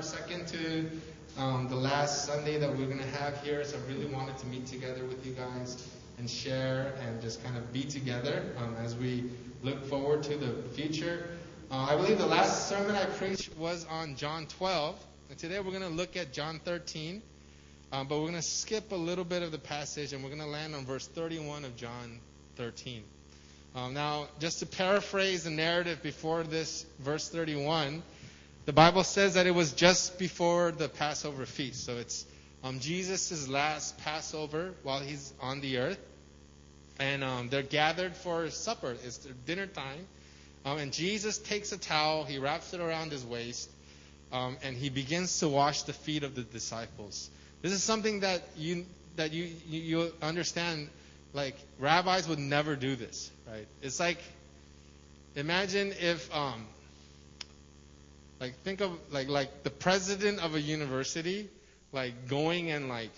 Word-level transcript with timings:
our 0.00 0.06
second 0.06 0.46
to 0.48 0.90
um, 1.36 1.68
the 1.68 1.76
last 1.76 2.24
Sunday 2.24 2.56
that 2.58 2.70
we're 2.70 2.86
going 2.86 2.96
to 2.96 3.18
have 3.18 3.38
here, 3.42 3.62
so 3.62 3.76
I 3.76 3.92
really 3.92 4.06
wanted 4.06 4.38
to 4.38 4.46
meet 4.46 4.66
together 4.66 5.04
with 5.04 5.26
you 5.26 5.32
guys 5.32 5.86
and 6.16 6.30
share 6.30 6.94
and 7.02 7.20
just 7.20 7.44
kind 7.44 7.54
of 7.54 7.70
be 7.70 7.82
together 7.82 8.42
um, 8.56 8.74
as 8.82 8.96
we 8.96 9.24
look 9.62 9.84
forward 9.84 10.22
to 10.22 10.38
the 10.38 10.54
future. 10.70 11.28
Uh, 11.70 11.86
I 11.90 11.96
believe 11.96 12.16
the 12.16 12.24
last 12.24 12.66
sermon 12.66 12.96
I 12.96 13.04
preached 13.04 13.54
was 13.58 13.84
on 13.90 14.16
John 14.16 14.46
12, 14.46 14.96
and 15.28 15.38
today 15.38 15.60
we're 15.60 15.78
going 15.78 15.82
to 15.82 15.88
look 15.90 16.16
at 16.16 16.32
John 16.32 16.62
13. 16.64 17.20
Um, 17.92 18.08
but 18.08 18.20
we're 18.20 18.28
going 18.28 18.34
to 18.36 18.42
skip 18.42 18.92
a 18.92 18.96
little 18.96 19.24
bit 19.24 19.42
of 19.42 19.52
the 19.52 19.58
passage 19.58 20.14
and 20.14 20.22
we're 20.22 20.30
going 20.30 20.40
to 20.40 20.46
land 20.46 20.74
on 20.74 20.86
verse 20.86 21.08
31 21.08 21.66
of 21.66 21.76
John 21.76 22.20
13. 22.56 23.02
Um, 23.74 23.92
now, 23.92 24.28
just 24.38 24.60
to 24.60 24.66
paraphrase 24.66 25.44
the 25.44 25.50
narrative 25.50 26.02
before 26.02 26.42
this 26.42 26.86
verse 27.00 27.28
31, 27.28 28.02
the 28.70 28.74
Bible 28.74 29.02
says 29.02 29.34
that 29.34 29.48
it 29.48 29.50
was 29.50 29.72
just 29.72 30.16
before 30.16 30.70
the 30.70 30.88
Passover 30.88 31.44
feast. 31.44 31.84
So 31.84 31.96
it's 31.96 32.24
um, 32.62 32.78
Jesus' 32.78 33.48
last 33.48 33.98
Passover 33.98 34.74
while 34.84 35.00
he's 35.00 35.34
on 35.40 35.60
the 35.60 35.78
earth. 35.78 35.98
And 37.00 37.24
um, 37.24 37.48
they're 37.48 37.64
gathered 37.64 38.14
for 38.14 38.48
supper. 38.50 38.94
It's 39.04 39.18
dinner 39.44 39.66
time. 39.66 40.06
Um, 40.64 40.78
and 40.78 40.92
Jesus 40.92 41.36
takes 41.38 41.72
a 41.72 41.78
towel, 41.78 42.22
he 42.22 42.38
wraps 42.38 42.72
it 42.72 42.78
around 42.78 43.10
his 43.10 43.24
waist, 43.24 43.68
um, 44.30 44.56
and 44.62 44.76
he 44.76 44.88
begins 44.88 45.40
to 45.40 45.48
wash 45.48 45.82
the 45.82 45.92
feet 45.92 46.22
of 46.22 46.36
the 46.36 46.42
disciples. 46.42 47.28
This 47.62 47.72
is 47.72 47.82
something 47.82 48.20
that 48.20 48.40
you 48.56 48.86
that 49.16 49.32
you 49.32 49.50
you, 49.66 49.80
you 49.80 50.12
understand. 50.22 50.90
Like 51.32 51.56
rabbis 51.80 52.28
would 52.28 52.38
never 52.38 52.76
do 52.76 52.94
this, 52.94 53.32
right? 53.50 53.66
It's 53.82 53.98
like 53.98 54.18
imagine 55.34 55.92
if 56.00 56.32
um, 56.32 56.66
like 58.40 58.56
think 58.62 58.80
of 58.80 58.90
like 59.12 59.28
like 59.28 59.62
the 59.62 59.70
president 59.70 60.40
of 60.40 60.54
a 60.54 60.60
university 60.60 61.48
like 61.92 62.28
going 62.28 62.70
and 62.70 62.88
like 62.88 63.12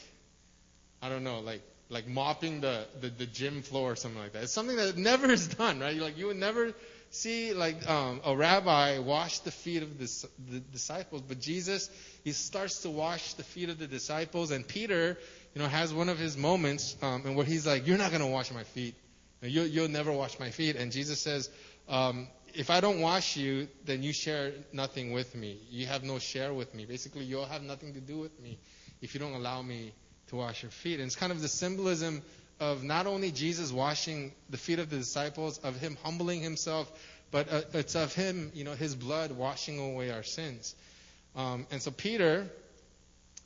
I 1.00 1.08
don't 1.08 1.24
know 1.24 1.40
like 1.40 1.62
like 1.88 2.08
mopping 2.08 2.62
the, 2.62 2.86
the, 3.02 3.08
the 3.08 3.26
gym 3.26 3.60
floor 3.60 3.92
or 3.92 3.96
something 3.96 4.20
like 4.20 4.32
that. 4.32 4.44
It's 4.44 4.52
something 4.52 4.76
that 4.76 4.96
never 4.96 5.30
is 5.30 5.46
done, 5.46 5.78
right? 5.78 5.96
Like 5.96 6.16
you 6.16 6.26
would 6.26 6.38
never 6.38 6.72
see 7.10 7.52
like 7.52 7.86
um, 7.88 8.22
a 8.24 8.34
rabbi 8.34 8.98
wash 8.98 9.40
the 9.40 9.50
feet 9.50 9.82
of 9.82 9.98
the, 9.98 10.28
the 10.50 10.60
disciples, 10.60 11.22
but 11.22 11.38
Jesus 11.38 11.90
he 12.24 12.32
starts 12.32 12.82
to 12.82 12.90
wash 12.90 13.34
the 13.34 13.42
feet 13.42 13.68
of 13.68 13.78
the 13.78 13.86
disciples, 13.86 14.52
and 14.52 14.66
Peter, 14.66 15.18
you 15.54 15.60
know, 15.60 15.68
has 15.68 15.92
one 15.92 16.08
of 16.08 16.18
his 16.18 16.36
moments 16.36 16.96
um, 17.02 17.22
and 17.26 17.36
where 17.36 17.44
he's 17.44 17.66
like, 17.66 17.86
"You're 17.86 17.98
not 17.98 18.10
going 18.10 18.22
to 18.22 18.28
wash 18.28 18.52
my 18.52 18.62
feet. 18.62 18.94
You'll, 19.42 19.66
you'll 19.66 19.88
never 19.88 20.12
wash 20.12 20.38
my 20.38 20.50
feet." 20.50 20.76
And 20.76 20.92
Jesus 20.92 21.20
says, 21.20 21.50
um, 21.88 22.28
"If 22.54 22.70
I 22.70 22.80
don't 22.80 23.00
wash 23.00 23.36
you, 23.36 23.68
then 23.84 24.02
you 24.02 24.12
share 24.12 24.52
nothing 24.72 25.12
with 25.12 25.34
me. 25.34 25.58
You 25.70 25.86
have 25.86 26.04
no 26.04 26.18
share 26.18 26.52
with 26.52 26.74
me. 26.74 26.84
Basically, 26.84 27.24
you'll 27.24 27.46
have 27.46 27.62
nothing 27.62 27.94
to 27.94 28.00
do 28.00 28.18
with 28.18 28.38
me 28.40 28.58
if 29.00 29.14
you 29.14 29.20
don't 29.20 29.34
allow 29.34 29.62
me 29.62 29.92
to 30.28 30.36
wash 30.36 30.62
your 30.62 30.70
feet." 30.70 31.00
And 31.00 31.06
it's 31.06 31.16
kind 31.16 31.32
of 31.32 31.40
the 31.40 31.48
symbolism 31.48 32.22
of 32.60 32.84
not 32.84 33.06
only 33.06 33.32
Jesus 33.32 33.72
washing 33.72 34.32
the 34.50 34.56
feet 34.56 34.78
of 34.78 34.88
the 34.88 34.96
disciples, 34.96 35.58
of 35.58 35.76
him 35.76 35.96
humbling 36.02 36.40
himself, 36.40 36.90
but 37.32 37.50
uh, 37.50 37.62
it's 37.72 37.96
of 37.96 38.14
him, 38.14 38.52
you 38.54 38.62
know, 38.62 38.74
his 38.74 38.94
blood 38.94 39.32
washing 39.32 39.78
away 39.78 40.10
our 40.10 40.22
sins. 40.22 40.74
Um, 41.34 41.66
and 41.70 41.82
so 41.82 41.90
Peter, 41.90 42.46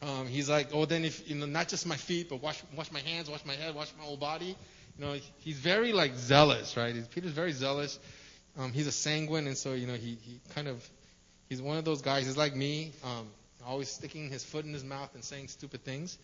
um, 0.02 0.26
he's 0.26 0.50
like, 0.50 0.68
oh, 0.72 0.84
then 0.84 1.04
if 1.04 1.28
you 1.30 1.36
know, 1.36 1.46
not 1.46 1.68
just 1.68 1.86
my 1.86 1.96
feet, 1.96 2.28
but 2.28 2.42
wash 2.42 2.62
wash 2.76 2.92
my 2.92 3.00
hands, 3.00 3.30
wash 3.30 3.44
my 3.44 3.54
head, 3.54 3.74
wash 3.74 3.88
my 3.96 4.04
whole 4.04 4.16
body. 4.16 4.56
You 4.98 5.04
know, 5.04 5.16
he's 5.38 5.58
very 5.58 5.92
like 5.92 6.14
zealous, 6.16 6.76
right? 6.76 6.94
Peter's 7.10 7.32
very 7.32 7.52
zealous. 7.52 7.98
Um, 8.58 8.72
he's 8.72 8.86
a 8.86 8.92
sanguine, 8.92 9.46
and 9.46 9.56
so 9.56 9.72
you 9.74 9.86
know, 9.86 9.94
he 9.94 10.18
he 10.22 10.40
kind 10.54 10.68
of 10.68 10.88
he's 11.48 11.60
one 11.60 11.76
of 11.76 11.84
those 11.84 12.02
guys. 12.02 12.26
He's 12.26 12.36
like 12.36 12.54
me, 12.54 12.92
um, 13.04 13.28
always 13.66 13.88
sticking 13.88 14.30
his 14.30 14.44
foot 14.44 14.64
in 14.64 14.72
his 14.72 14.84
mouth 14.84 15.14
and 15.14 15.24
saying 15.24 15.48
stupid 15.48 15.84
things. 15.84 16.18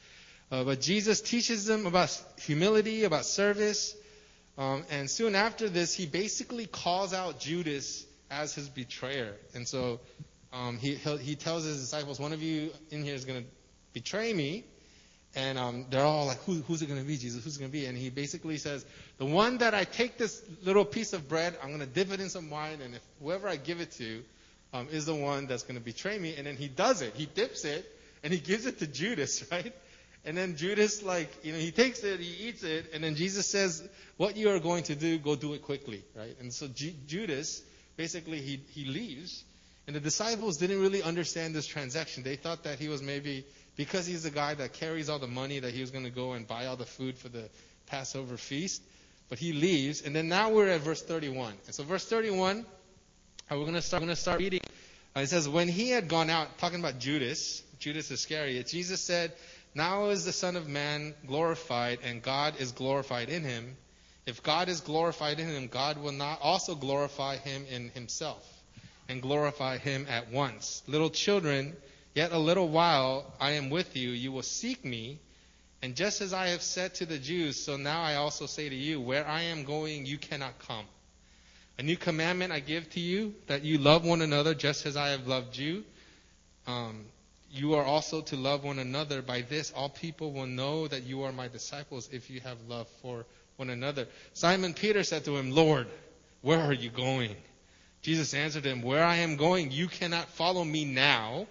Uh, 0.50 0.64
but 0.64 0.80
Jesus 0.80 1.20
teaches 1.20 1.64
them 1.64 1.86
about 1.86 2.22
humility, 2.38 3.04
about 3.04 3.24
service. 3.24 3.96
Um, 4.58 4.84
and 4.90 5.08
soon 5.10 5.34
after 5.34 5.68
this, 5.68 5.94
he 5.94 6.04
basically 6.04 6.66
calls 6.66 7.14
out 7.14 7.40
Judas 7.40 8.04
as 8.30 8.54
his 8.54 8.68
betrayer. 8.68 9.34
And 9.54 9.66
so 9.66 10.00
um, 10.52 10.76
he, 10.76 10.94
he 10.94 11.36
tells 11.36 11.64
his 11.64 11.80
disciples, 11.80 12.20
one 12.20 12.32
of 12.34 12.42
you 12.42 12.70
in 12.90 13.02
here 13.02 13.14
is 13.14 13.24
going 13.24 13.42
to 13.42 13.48
betray 13.94 14.32
me. 14.32 14.64
And 15.34 15.58
um, 15.58 15.86
they're 15.88 16.04
all 16.04 16.26
like, 16.26 16.42
Who, 16.44 16.54
who's 16.62 16.82
it 16.82 16.86
going 16.86 17.00
to 17.00 17.06
be, 17.06 17.16
Jesus? 17.16 17.42
Who's 17.42 17.56
it 17.56 17.60
going 17.60 17.70
to 17.70 17.78
be? 17.78 17.86
And 17.86 17.96
he 17.96 18.10
basically 18.10 18.58
says, 18.58 18.84
The 19.18 19.24
one 19.24 19.58
that 19.58 19.74
I 19.74 19.84
take 19.84 20.18
this 20.18 20.42
little 20.62 20.84
piece 20.84 21.12
of 21.12 21.28
bread, 21.28 21.56
I'm 21.62 21.68
going 21.68 21.80
to 21.80 21.86
dip 21.86 22.12
it 22.12 22.20
in 22.20 22.28
some 22.28 22.50
wine, 22.50 22.80
and 22.82 22.94
if 22.94 23.02
whoever 23.20 23.48
I 23.48 23.56
give 23.56 23.80
it 23.80 23.92
to 23.92 24.22
um, 24.72 24.88
is 24.90 25.06
the 25.06 25.14
one 25.14 25.46
that's 25.46 25.62
going 25.62 25.76
to 25.76 25.84
betray 25.84 26.18
me. 26.18 26.34
And 26.36 26.46
then 26.46 26.56
he 26.56 26.68
does 26.68 27.02
it. 27.02 27.14
He 27.14 27.26
dips 27.26 27.64
it, 27.64 27.86
and 28.22 28.32
he 28.32 28.40
gives 28.40 28.66
it 28.66 28.78
to 28.80 28.86
Judas, 28.86 29.44
right? 29.52 29.74
And 30.24 30.36
then 30.36 30.56
Judas, 30.56 31.02
like, 31.02 31.30
you 31.42 31.52
know, 31.52 31.58
he 31.58 31.72
takes 31.72 32.04
it, 32.04 32.20
he 32.20 32.48
eats 32.48 32.62
it, 32.62 32.90
and 32.92 33.02
then 33.02 33.16
Jesus 33.16 33.46
says, 33.46 33.86
What 34.18 34.36
you 34.36 34.50
are 34.50 34.60
going 34.60 34.84
to 34.84 34.94
do, 34.94 35.18
go 35.18 35.34
do 35.34 35.54
it 35.54 35.62
quickly, 35.62 36.04
right? 36.14 36.36
And 36.40 36.52
so 36.52 36.68
Judas, 36.68 37.62
basically, 37.96 38.40
he, 38.40 38.60
he 38.70 38.84
leaves. 38.84 39.44
And 39.86 39.96
the 39.96 40.00
disciples 40.00 40.58
didn't 40.58 40.80
really 40.80 41.02
understand 41.02 41.56
this 41.56 41.66
transaction. 41.66 42.22
They 42.22 42.36
thought 42.36 42.62
that 42.64 42.78
he 42.78 42.88
was 42.88 43.02
maybe, 43.02 43.44
because 43.76 44.06
he's 44.06 44.22
the 44.22 44.30
guy 44.30 44.54
that 44.54 44.74
carries 44.74 45.08
all 45.08 45.18
the 45.18 45.26
money, 45.26 45.58
that 45.60 45.72
he 45.72 45.80
was 45.80 45.90
going 45.90 46.04
to 46.04 46.10
go 46.10 46.32
and 46.32 46.46
buy 46.46 46.66
all 46.66 46.76
the 46.76 46.84
food 46.86 47.16
for 47.16 47.28
the 47.28 47.48
Passover 47.86 48.36
feast. 48.36 48.82
But 49.28 49.38
he 49.38 49.52
leaves. 49.52 50.02
And 50.02 50.14
then 50.14 50.28
now 50.28 50.50
we're 50.50 50.68
at 50.68 50.80
verse 50.80 51.02
31. 51.02 51.54
And 51.66 51.74
so, 51.74 51.84
verse 51.84 52.04
31, 52.06 52.66
uh, 53.50 53.56
we're 53.56 53.62
going 53.62 53.74
to 53.74 53.82
start, 53.82 54.02
going 54.02 54.14
to 54.14 54.20
start 54.20 54.40
reading. 54.40 54.60
Uh, 55.16 55.20
it 55.20 55.28
says, 55.28 55.48
When 55.48 55.68
he 55.68 55.90
had 55.90 56.08
gone 56.08 56.28
out, 56.28 56.58
talking 56.58 56.80
about 56.80 56.98
Judas, 56.98 57.62
Judas 57.78 58.10
Iscariot, 58.10 58.66
Jesus 58.66 59.00
said, 59.00 59.32
Now 59.74 60.10
is 60.10 60.24
the 60.24 60.32
Son 60.32 60.56
of 60.56 60.68
Man 60.68 61.14
glorified, 61.26 62.00
and 62.04 62.22
God 62.22 62.60
is 62.60 62.72
glorified 62.72 63.30
in 63.30 63.42
him. 63.42 63.76
If 64.26 64.42
God 64.42 64.68
is 64.68 64.80
glorified 64.80 65.40
in 65.40 65.48
him, 65.48 65.66
God 65.66 65.98
will 65.98 66.12
not 66.12 66.40
also 66.42 66.74
glorify 66.74 67.36
him 67.36 67.64
in 67.70 67.88
himself 67.88 68.46
and 69.08 69.20
glorify 69.20 69.78
him 69.78 70.06
at 70.08 70.30
once. 70.30 70.82
Little 70.86 71.10
children, 71.10 71.76
yet 72.14 72.32
a 72.32 72.38
little 72.38 72.68
while 72.68 73.32
I 73.40 73.52
am 73.52 73.70
with 73.70 73.96
you. 73.96 74.10
You 74.10 74.32
will 74.32 74.42
seek 74.42 74.84
me. 74.84 75.18
And 75.82 75.96
just 75.96 76.20
as 76.20 76.32
I 76.32 76.48
have 76.48 76.62
said 76.62 76.94
to 76.96 77.06
the 77.06 77.18
Jews, 77.18 77.62
so 77.62 77.76
now 77.76 78.02
I 78.02 78.14
also 78.14 78.46
say 78.46 78.68
to 78.68 78.74
you, 78.74 79.00
where 79.00 79.26
I 79.26 79.42
am 79.42 79.64
going, 79.64 80.06
you 80.06 80.16
cannot 80.16 80.58
come. 80.60 80.84
A 81.78 81.82
new 81.82 81.96
commandment 81.96 82.52
I 82.52 82.60
give 82.60 82.88
to 82.90 83.00
you, 83.00 83.34
that 83.48 83.64
you 83.64 83.78
love 83.78 84.04
one 84.04 84.22
another 84.22 84.54
just 84.54 84.86
as 84.86 84.96
I 84.96 85.08
have 85.08 85.26
loved 85.26 85.56
you. 85.56 85.82
Um, 86.66 87.06
you 87.50 87.74
are 87.74 87.84
also 87.84 88.20
to 88.22 88.36
love 88.36 88.62
one 88.62 88.78
another. 88.78 89.22
By 89.22 89.42
this, 89.42 89.72
all 89.74 89.88
people 89.88 90.32
will 90.32 90.46
know 90.46 90.86
that 90.86 91.02
you 91.02 91.24
are 91.24 91.32
my 91.32 91.48
disciples 91.48 92.08
if 92.12 92.30
you 92.30 92.40
have 92.40 92.58
love 92.68 92.88
for 93.02 93.26
one 93.56 93.70
another. 93.70 94.06
Simon 94.32 94.74
Peter 94.74 95.02
said 95.02 95.24
to 95.24 95.36
him, 95.36 95.50
Lord, 95.50 95.86
where 96.40 96.60
are 96.60 96.72
you 96.72 96.90
going? 96.90 97.36
Jesus 98.02 98.34
answered 98.34 98.64
him, 98.64 98.82
Where 98.82 99.04
I 99.04 99.16
am 99.16 99.36
going, 99.36 99.70
you 99.70 99.86
cannot 99.86 100.28
follow 100.30 100.64
me 100.64 100.84
now, 100.84 101.46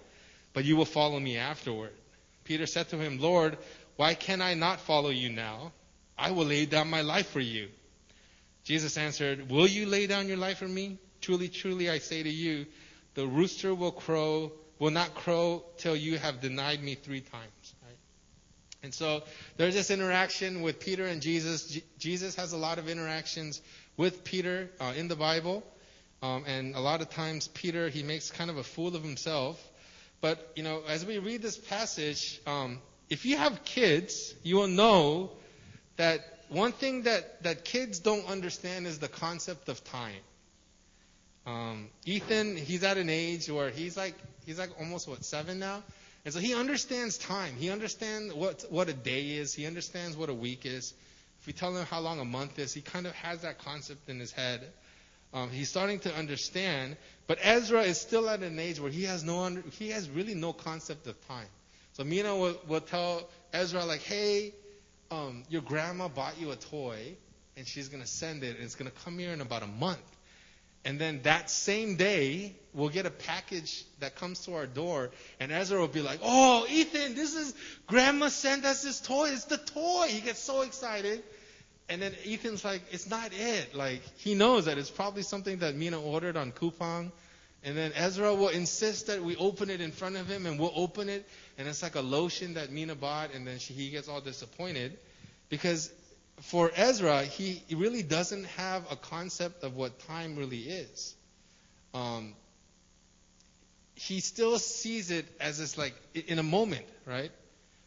but 0.52 0.64
you 0.64 0.76
will 0.76 0.84
follow 0.84 1.18
me 1.18 1.36
afterward. 1.36 1.92
Peter 2.44 2.66
said 2.66 2.88
to 2.90 2.98
him, 2.98 3.18
Lord, 3.18 3.58
why 3.96 4.14
can 4.14 4.42
I 4.42 4.54
not 4.54 4.80
follow 4.80 5.10
you 5.10 5.30
now? 5.30 5.72
I 6.18 6.30
will 6.32 6.46
lay 6.46 6.66
down 6.66 6.90
my 6.90 7.02
life 7.02 7.30
for 7.30 7.40
you. 7.40 7.68
Jesus 8.64 8.96
answered, 8.96 9.50
Will 9.50 9.66
you 9.66 9.86
lay 9.86 10.06
down 10.06 10.28
your 10.28 10.36
life 10.36 10.58
for 10.58 10.68
me? 10.68 10.98
Truly, 11.20 11.48
truly, 11.48 11.90
I 11.90 11.98
say 11.98 12.22
to 12.22 12.30
you, 12.30 12.66
the 13.14 13.26
rooster 13.26 13.74
will 13.74 13.92
crow, 13.92 14.52
will 14.78 14.90
not 14.90 15.14
crow 15.14 15.64
till 15.78 15.96
you 15.96 16.18
have 16.18 16.40
denied 16.40 16.82
me 16.82 16.94
three 16.94 17.20
times. 17.20 17.74
Right? 17.82 17.96
And 18.82 18.94
so 18.94 19.22
there's 19.56 19.74
this 19.74 19.90
interaction 19.90 20.62
with 20.62 20.80
Peter 20.80 21.06
and 21.06 21.20
Jesus. 21.20 21.68
J- 21.68 21.84
Jesus 21.98 22.34
has 22.36 22.52
a 22.52 22.56
lot 22.56 22.78
of 22.78 22.88
interactions 22.88 23.60
with 23.96 24.24
Peter 24.24 24.70
uh, 24.80 24.92
in 24.96 25.08
the 25.08 25.16
Bible. 25.16 25.62
Um, 26.22 26.44
and 26.46 26.74
a 26.76 26.80
lot 26.80 27.00
of 27.00 27.10
times, 27.10 27.48
Peter, 27.48 27.88
he 27.88 28.02
makes 28.02 28.30
kind 28.30 28.48
of 28.48 28.56
a 28.56 28.62
fool 28.62 28.94
of 28.94 29.02
himself. 29.02 29.60
But, 30.22 30.52
you 30.56 30.62
know, 30.62 30.82
as 30.88 31.04
we 31.04 31.18
read 31.18 31.42
this 31.42 31.58
passage, 31.58 32.40
um, 32.46 32.78
if 33.10 33.26
you 33.26 33.36
have 33.36 33.64
kids, 33.64 34.34
you 34.42 34.56
will 34.56 34.68
know 34.68 35.32
that 35.96 36.20
one 36.48 36.72
thing 36.72 37.02
that, 37.02 37.42
that 37.42 37.64
kids 37.64 37.98
don't 37.98 38.26
understand 38.26 38.86
is 38.86 39.00
the 39.00 39.08
concept 39.08 39.68
of 39.68 39.82
time. 39.84 40.22
Um, 41.44 41.88
Ethan, 42.06 42.56
he's 42.56 42.84
at 42.84 42.98
an 42.98 43.10
age 43.10 43.50
where 43.50 43.70
he's 43.70 43.96
like, 43.96 44.14
he's 44.46 44.60
like 44.60 44.70
almost, 44.78 45.08
what, 45.08 45.24
seven 45.24 45.58
now? 45.58 45.82
And 46.24 46.32
so 46.32 46.38
he 46.38 46.54
understands 46.54 47.18
time. 47.18 47.56
He 47.58 47.70
understands 47.70 48.32
what, 48.32 48.64
what 48.70 48.88
a 48.88 48.92
day 48.92 49.32
is. 49.32 49.52
He 49.52 49.66
understands 49.66 50.16
what 50.16 50.28
a 50.28 50.34
week 50.34 50.64
is. 50.64 50.94
If 51.40 51.48
we 51.48 51.52
tell 51.52 51.76
him 51.76 51.84
how 51.86 51.98
long 51.98 52.20
a 52.20 52.24
month 52.24 52.60
is, 52.60 52.72
he 52.72 52.80
kind 52.80 53.08
of 53.08 53.12
has 53.14 53.40
that 53.42 53.58
concept 53.58 54.08
in 54.08 54.20
his 54.20 54.30
head. 54.30 54.62
Um, 55.34 55.50
he's 55.50 55.68
starting 55.68 55.98
to 56.00 56.14
understand, 56.14 56.96
but 57.32 57.38
Ezra 57.42 57.80
is 57.80 57.98
still 57.98 58.28
at 58.28 58.42
an 58.42 58.58
age 58.58 58.78
where 58.78 58.90
he 58.90 59.04
has 59.04 59.24
no 59.24 59.44
under, 59.44 59.62
he 59.78 59.88
has 59.88 60.10
really 60.10 60.34
no 60.34 60.52
concept 60.52 61.06
of 61.06 61.18
time. 61.28 61.46
So 61.94 62.04
Mina 62.04 62.36
will, 62.36 62.60
will 62.68 62.82
tell 62.82 63.26
Ezra 63.54 63.86
like, 63.86 64.02
"Hey, 64.02 64.52
um, 65.10 65.42
your 65.48 65.62
grandma 65.62 66.08
bought 66.08 66.38
you 66.38 66.50
a 66.50 66.56
toy, 66.56 67.16
and 67.56 67.66
she's 67.66 67.88
gonna 67.88 68.06
send 68.06 68.44
it, 68.44 68.56
and 68.56 68.64
it's 68.66 68.74
gonna 68.74 68.90
come 69.06 69.18
here 69.18 69.32
in 69.32 69.40
about 69.40 69.62
a 69.62 69.66
month." 69.66 70.04
and 70.84 71.00
then 71.00 71.20
that 71.22 71.48
same 71.48 71.96
day, 71.96 72.54
we'll 72.74 72.90
get 72.90 73.06
a 73.06 73.10
package 73.10 73.84
that 74.00 74.16
comes 74.16 74.44
to 74.46 74.54
our 74.54 74.66
door, 74.66 75.10
and 75.40 75.52
Ezra 75.52 75.80
will 75.80 75.88
be 75.88 76.02
like, 76.02 76.20
"Oh, 76.22 76.66
Ethan, 76.68 77.14
this 77.14 77.34
is 77.34 77.54
Grandma 77.86 78.28
sent 78.28 78.66
us 78.66 78.82
this 78.82 79.00
toy. 79.00 79.30
It's 79.30 79.44
the 79.44 79.56
toy." 79.56 80.08
He 80.08 80.20
gets 80.20 80.40
so 80.40 80.60
excited, 80.60 81.22
and 81.88 82.02
then 82.02 82.14
Ethan's 82.26 82.62
like, 82.62 82.82
"It's 82.90 83.08
not 83.08 83.32
it." 83.32 83.74
Like 83.74 84.02
he 84.18 84.34
knows 84.34 84.66
that 84.66 84.76
it's 84.76 84.90
probably 84.90 85.22
something 85.22 85.58
that 85.60 85.74
Mina 85.76 85.98
ordered 86.02 86.36
on 86.36 86.52
Coupang, 86.52 87.12
and 87.64 87.76
then 87.76 87.92
Ezra 87.94 88.34
will 88.34 88.48
insist 88.48 89.06
that 89.06 89.22
we 89.22 89.36
open 89.36 89.70
it 89.70 89.80
in 89.80 89.92
front 89.92 90.16
of 90.16 90.28
him, 90.28 90.46
and 90.46 90.58
we'll 90.58 90.72
open 90.74 91.08
it, 91.08 91.28
and 91.58 91.68
it's 91.68 91.82
like 91.82 91.94
a 91.94 92.00
lotion 92.00 92.54
that 92.54 92.72
Mina 92.72 92.94
bought, 92.94 93.34
and 93.34 93.46
then 93.46 93.58
she, 93.58 93.74
he 93.74 93.90
gets 93.90 94.08
all 94.08 94.20
disappointed 94.20 94.98
because 95.48 95.92
for 96.40 96.72
Ezra, 96.74 97.22
he 97.22 97.62
really 97.74 98.02
doesn't 98.02 98.44
have 98.44 98.90
a 98.90 98.96
concept 98.96 99.62
of 99.62 99.76
what 99.76 99.98
time 100.06 100.36
really 100.36 100.60
is. 100.60 101.14
Um, 101.94 102.34
he 103.94 104.20
still 104.20 104.58
sees 104.58 105.10
it 105.10 105.26
as 105.40 105.58
this 105.58 105.78
like 105.78 105.94
in 106.14 106.38
a 106.38 106.42
moment, 106.42 106.86
right? 107.06 107.30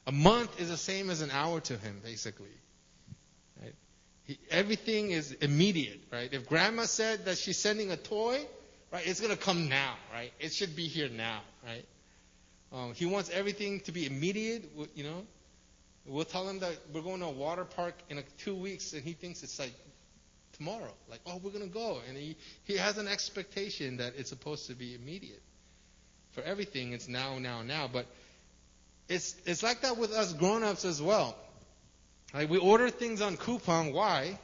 A 0.07 0.11
month 0.11 0.61
is 0.61 0.69
the 0.69 0.77
same 0.77 1.09
as 1.09 1.21
an 1.21 1.31
hour 1.31 1.59
to 1.61 1.77
him, 1.77 1.99
basically. 2.03 2.55
Right? 3.61 3.73
He, 4.23 4.37
everything 4.51 5.11
is 5.11 5.31
immediate, 5.33 6.01
right? 6.13 6.31
If 6.31 6.47
grandma 6.47 6.83
said 6.83 7.25
that 7.25 7.37
she's 7.37 7.57
sending 7.57 7.91
a 7.91 7.97
toy, 7.97 8.45
right, 8.95 9.07
it's 9.07 9.21
gonna 9.21 9.37
come 9.37 9.69
now, 9.69 9.95
right? 10.13 10.31
It 10.39 10.53
should 10.53 10.75
be 10.75 10.87
here 10.87 11.09
now, 11.09 11.41
right? 11.65 11.85
Um, 12.73 12.93
he 12.93 13.05
wants 13.05 13.29
everything 13.29 13.79
to 13.81 13.91
be 13.91 14.05
immediate, 14.05 14.69
you 14.95 15.03
know. 15.03 15.25
We'll 16.07 16.25
tell 16.25 16.47
him 16.47 16.59
that 16.59 16.77
we're 16.93 17.01
going 17.01 17.21
to 17.21 17.27
a 17.27 17.31
water 17.31 17.65
park 17.65 17.95
in 18.09 18.19
a, 18.19 18.23
two 18.37 18.53
weeks, 18.53 18.93
and 18.93 19.01
he 19.01 19.13
thinks 19.13 19.41
it's 19.41 19.57
like 19.57 19.73
tomorrow. 20.53 20.93
Like, 21.09 21.21
oh, 21.25 21.39
we're 21.43 21.51
going 21.51 21.67
to 21.67 21.73
go. 21.73 21.99
And 22.07 22.15
he, 22.15 22.35
he 22.63 22.77
has 22.77 22.97
an 22.97 23.07
expectation 23.07 23.97
that 23.97 24.13
it's 24.17 24.29
supposed 24.29 24.67
to 24.67 24.75
be 24.75 24.93
immediate. 24.93 25.41
For 26.33 26.41
everything, 26.43 26.93
it's 26.93 27.07
now, 27.07 27.39
now, 27.39 27.63
now. 27.63 27.89
But 27.91 28.05
it's, 29.09 29.35
it's 29.45 29.63
like 29.63 29.81
that 29.81 29.97
with 29.97 30.11
us 30.11 30.33
grown 30.33 30.63
ups 30.63 30.85
as 30.85 31.01
well. 31.01 31.35
Like, 32.33 32.49
we 32.49 32.57
order 32.57 32.89
things 32.89 33.21
on 33.21 33.37
Coupang. 33.37 33.91
Why? 33.91 34.37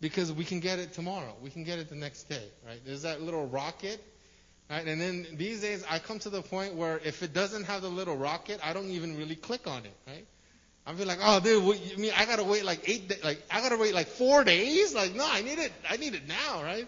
Because 0.00 0.32
we 0.32 0.44
can 0.44 0.60
get 0.60 0.78
it 0.78 0.92
tomorrow. 0.92 1.34
We 1.42 1.50
can 1.50 1.64
get 1.64 1.78
it 1.78 1.88
the 1.88 1.94
next 1.94 2.24
day, 2.24 2.46
right? 2.66 2.80
There's 2.84 3.02
that 3.02 3.22
little 3.22 3.46
rocket. 3.46 4.02
Right? 4.70 4.86
And 4.86 5.00
then 5.00 5.26
these 5.34 5.60
days, 5.60 5.84
I 5.88 5.98
come 5.98 6.18
to 6.20 6.30
the 6.30 6.42
point 6.42 6.74
where 6.74 6.98
if 7.04 7.22
it 7.22 7.32
doesn't 7.34 7.64
have 7.64 7.82
the 7.82 7.88
little 7.88 8.16
rocket, 8.16 8.60
I 8.64 8.72
don't 8.72 8.90
even 8.90 9.16
really 9.16 9.36
click 9.36 9.66
on 9.66 9.84
it, 9.84 9.96
right? 10.06 10.26
I'll 10.86 10.94
be 10.94 11.04
like, 11.04 11.18
oh, 11.22 11.40
dude, 11.40 11.64
what, 11.64 11.80
you 11.80 11.96
mean 11.96 12.12
I 12.16 12.26
gotta 12.26 12.44
wait 12.44 12.64
like 12.64 12.88
eight, 12.88 13.08
days? 13.08 13.24
like 13.24 13.42
I 13.50 13.60
gotta 13.60 13.78
wait 13.78 13.94
like 13.94 14.06
four 14.06 14.44
days? 14.44 14.94
Like, 14.94 15.14
no, 15.14 15.26
I 15.26 15.42
need 15.42 15.58
it. 15.58 15.72
I 15.88 15.96
need 15.96 16.14
it 16.14 16.26
now, 16.28 16.62
right? 16.62 16.86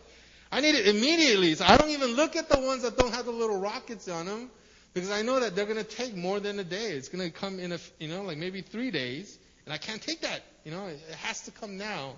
I 0.53 0.61
need 0.61 0.75
it 0.75 0.87
immediately. 0.87 1.55
So 1.55 1.65
I 1.65 1.77
don't 1.77 1.91
even 1.91 2.11
look 2.15 2.37
at 2.37 2.49
the 2.49 2.59
ones 2.59 2.83
that 2.83 2.97
don't 2.97 3.15
have 3.15 3.25
the 3.25 3.33
little 3.33 3.59
rockets 3.59 4.09
on 4.09 4.27
them 4.27 4.51
because 4.93 5.11
I 5.11 5.23
know 5.23 5.41
that 5.41 5.57
they're 5.57 5.67
gonna 5.67 5.85
take 5.85 6.15
more 6.15 6.41
than 6.41 6.59
a 6.59 6.65
day. 6.65 6.93
It's 6.93 7.09
gonna 7.09 7.31
come 7.31 7.59
in 7.59 7.73
a, 7.73 7.79
you 7.99 8.09
know, 8.09 8.23
like 8.23 8.37
maybe 8.39 8.61
three 8.61 8.91
days, 8.91 9.39
and 9.65 9.73
I 9.73 9.79
can't 9.79 10.01
take 10.01 10.21
that. 10.23 10.43
You 10.65 10.73
know, 10.73 10.87
it 10.87 11.01
has 11.23 11.43
to 11.43 11.51
come 11.51 11.79
now. 11.79 12.17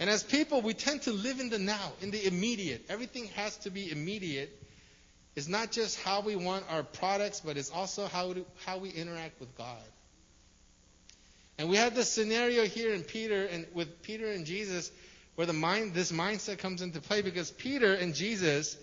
And 0.00 0.10
as 0.10 0.22
people, 0.22 0.60
we 0.60 0.74
tend 0.74 1.02
to 1.02 1.12
live 1.12 1.40
in 1.40 1.50
the 1.50 1.58
now, 1.58 1.92
in 2.00 2.10
the 2.10 2.26
immediate. 2.26 2.86
Everything 2.88 3.26
has 3.36 3.56
to 3.58 3.70
be 3.70 3.90
immediate. 3.90 4.50
It's 5.36 5.48
not 5.48 5.70
just 5.70 6.00
how 6.00 6.20
we 6.20 6.36
want 6.36 6.64
our 6.70 6.82
products, 6.82 7.40
but 7.40 7.56
it's 7.56 7.70
also 7.70 8.06
how, 8.06 8.34
how 8.64 8.78
we 8.78 8.90
interact 8.90 9.40
with 9.40 9.56
God. 9.56 9.82
And 11.58 11.68
we 11.68 11.76
have 11.76 11.94
this 11.94 12.10
scenario 12.10 12.64
here 12.64 12.92
in 12.92 13.02
Peter 13.02 13.44
and 13.46 13.66
with 13.72 14.02
Peter 14.02 14.30
and 14.30 14.44
Jesus 14.44 14.90
where 15.36 15.46
the 15.46 15.52
mind 15.52 15.94
this 15.94 16.12
mindset 16.12 16.58
comes 16.58 16.82
into 16.82 17.00
play 17.00 17.22
because 17.22 17.50
Peter 17.50 17.94
and 17.94 18.14
Jesus 18.14 18.76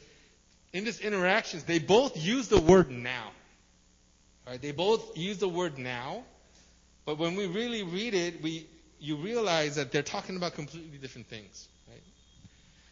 in 0.73 0.85
this 0.85 0.99
interactions 0.99 1.63
they 1.63 1.79
both 1.79 2.17
use 2.17 2.47
the 2.47 2.59
word 2.59 2.89
now. 2.89 3.31
Right? 4.47 4.61
They 4.61 4.71
both 4.71 5.17
use 5.17 5.37
the 5.37 5.49
word 5.49 5.77
now. 5.77 6.23
But 7.05 7.17
when 7.17 7.35
we 7.35 7.47
really 7.47 7.83
read 7.83 8.13
it, 8.13 8.41
we 8.41 8.67
you 9.01 9.17
realize 9.17 9.75
that 9.75 9.91
they're 9.91 10.03
talking 10.03 10.37
about 10.37 10.53
completely 10.53 10.97
different 10.97 11.27
things. 11.27 11.67
Right? 11.89 12.03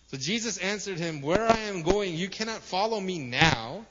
So 0.07 0.17
Jesus 0.17 0.57
answered 0.57 0.97
him, 0.97 1.21
Where 1.21 1.47
I 1.47 1.59
am 1.59 1.83
going, 1.83 2.15
you 2.15 2.27
cannot 2.27 2.61
follow 2.61 2.99
me 2.99 3.19
now, 3.19 3.85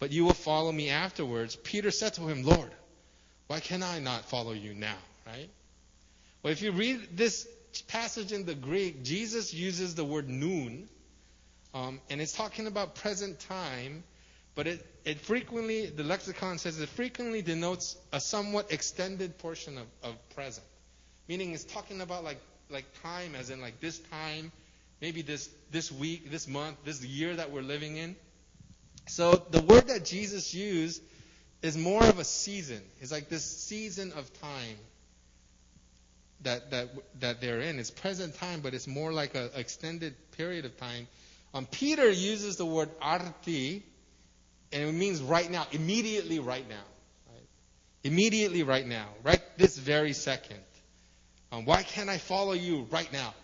but 0.00 0.10
you 0.10 0.24
will 0.24 0.34
follow 0.34 0.72
me 0.72 0.90
afterwards. 0.90 1.54
Peter 1.54 1.90
said 1.90 2.14
to 2.14 2.26
him, 2.26 2.42
Lord, 2.42 2.70
why 3.46 3.60
can 3.60 3.82
I 3.82 4.00
not 4.00 4.24
follow 4.24 4.52
you 4.52 4.74
now? 4.74 4.96
right? 5.26 5.48
Well, 6.42 6.52
if 6.52 6.62
you 6.62 6.72
read 6.72 7.16
this 7.16 7.46
passage 7.88 8.32
in 8.32 8.44
the 8.44 8.54
Greek, 8.54 9.02
Jesus 9.04 9.54
uses 9.54 9.94
the 9.94 10.04
word 10.04 10.28
noon, 10.28 10.88
um, 11.74 12.00
and 12.10 12.20
it's 12.20 12.32
talking 12.32 12.66
about 12.66 12.96
present 12.96 13.38
time, 13.40 14.04
but 14.54 14.66
it, 14.66 14.86
it 15.04 15.20
frequently, 15.20 15.86
the 15.86 16.02
lexicon 16.02 16.58
says 16.58 16.80
it 16.80 16.88
frequently 16.90 17.42
denotes 17.42 17.96
a 18.12 18.20
somewhat 18.20 18.72
extended 18.72 19.38
portion 19.38 19.78
of, 19.78 19.86
of 20.02 20.28
present. 20.34 20.66
Meaning 21.28 21.52
it's 21.52 21.64
talking 21.64 22.00
about 22.00 22.24
like, 22.24 22.40
like 22.70 22.84
time, 23.02 23.34
as 23.34 23.50
in 23.50 23.60
like 23.60 23.80
this 23.80 23.98
time, 23.98 24.52
maybe 25.00 25.22
this, 25.22 25.48
this 25.70 25.90
week, 25.90 26.30
this 26.30 26.48
month, 26.48 26.78
this 26.84 27.04
year 27.04 27.36
that 27.36 27.50
we're 27.50 27.62
living 27.62 27.96
in. 27.96 28.16
So 29.08 29.32
the 29.50 29.60
word 29.60 29.88
that 29.88 30.04
Jesus 30.04 30.54
used 30.54 31.02
is 31.62 31.76
more 31.76 32.02
of 32.04 32.18
a 32.18 32.24
season. 32.24 32.82
It's 33.00 33.12
like 33.12 33.28
this 33.28 33.44
season 33.44 34.12
of 34.12 34.32
time 34.40 34.76
that, 36.42 36.70
that, 36.70 36.88
that 37.20 37.40
they're 37.40 37.60
in. 37.60 37.78
It's 37.78 37.90
present 37.90 38.34
time, 38.36 38.60
but 38.60 38.74
it's 38.74 38.86
more 38.86 39.12
like 39.12 39.34
an 39.34 39.50
extended 39.54 40.14
period 40.32 40.64
of 40.64 40.76
time. 40.76 41.06
Um, 41.54 41.66
Peter 41.66 42.08
uses 42.10 42.56
the 42.56 42.66
word 42.66 42.88
arti, 43.00 43.84
and 44.72 44.82
it 44.82 44.92
means 44.92 45.20
right 45.20 45.50
now, 45.50 45.66
immediately 45.72 46.38
right 46.38 46.68
now. 46.68 46.84
Right? 47.30 47.46
Immediately 48.04 48.62
right 48.62 48.86
now, 48.86 49.08
right 49.22 49.42
this 49.56 49.76
very 49.76 50.12
second. 50.12 50.60
Um, 51.52 51.66
why 51.66 51.82
can't 51.82 52.08
I 52.08 52.16
follow 52.16 52.54
you 52.54 52.86
right 52.90 53.12
now? 53.12 53.34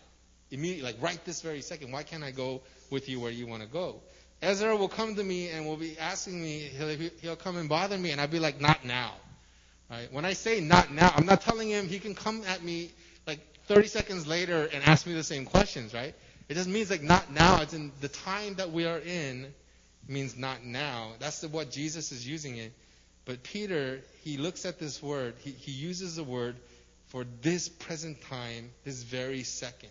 Immediately, 0.51 0.83
like 0.83 1.03
right 1.03 1.23
this 1.27 1.43
very 1.43 1.61
second. 1.61 1.93
Why 1.93 2.03
can't 2.03 2.25
I 2.25 2.31
go 2.31 2.63
with 2.91 3.07
you 3.07 3.21
where 3.21 3.31
you 3.31 3.47
want 3.47 3.63
to 3.63 3.69
go? 3.69 4.01
Ezra 4.41 4.75
will 4.77 4.89
come 4.89 5.15
to 5.17 5.23
me 5.23 5.51
and 5.51 5.67
will 5.67 5.77
be 5.77 5.99
asking 5.99 6.41
me, 6.41 6.61
he'll, 6.61 7.11
he'll 7.21 7.37
come 7.37 7.59
and 7.59 7.69
bother 7.69 7.99
me, 7.99 8.13
and 8.13 8.21
I'll 8.21 8.29
be 8.29 8.39
like, 8.39 8.61
not 8.61 8.85
now. 8.85 9.13
Right? 9.91 10.11
When 10.11 10.25
I 10.25 10.33
say 10.33 10.61
not 10.61 10.93
now, 10.93 11.13
I'm 11.15 11.27
not 11.27 11.43
telling 11.43 11.69
him 11.69 11.87
he 11.87 11.99
can 11.99 12.15
come 12.15 12.43
at 12.47 12.63
me 12.63 12.91
like 13.27 13.41
30 13.67 13.89
seconds 13.89 14.27
later 14.27 14.69
and 14.73 14.83
ask 14.85 15.07
me 15.07 15.13
the 15.13 15.25
same 15.25 15.45
questions, 15.45 15.93
right? 15.93 16.15
It 16.49 16.55
just 16.55 16.69
means 16.69 16.91
like 16.91 17.03
not 17.03 17.33
now. 17.33 17.61
It's 17.61 17.75
in 17.75 17.93
the 18.01 18.09
time 18.09 18.55
that 18.55 18.71
we 18.71 18.87
are 18.87 18.99
in 18.99 19.53
means 20.07 20.37
not 20.37 20.65
now. 20.65 21.13
That's 21.19 21.41
the, 21.41 21.49
what 21.49 21.71
Jesus 21.71 22.13
is 22.13 22.27
using 22.27 22.57
it. 22.57 22.73
But 23.27 23.43
Peter, 23.43 24.01
he 24.23 24.39
looks 24.39 24.65
at 24.65 24.79
this 24.79 25.03
word, 25.03 25.35
he, 25.41 25.51
he 25.51 25.73
uses 25.73 26.17
the 26.17 26.25
word 26.25 26.57
for 27.09 27.25
this 27.43 27.69
present 27.69 28.21
time, 28.23 28.71
this 28.85 29.03
very 29.03 29.43
second. 29.43 29.91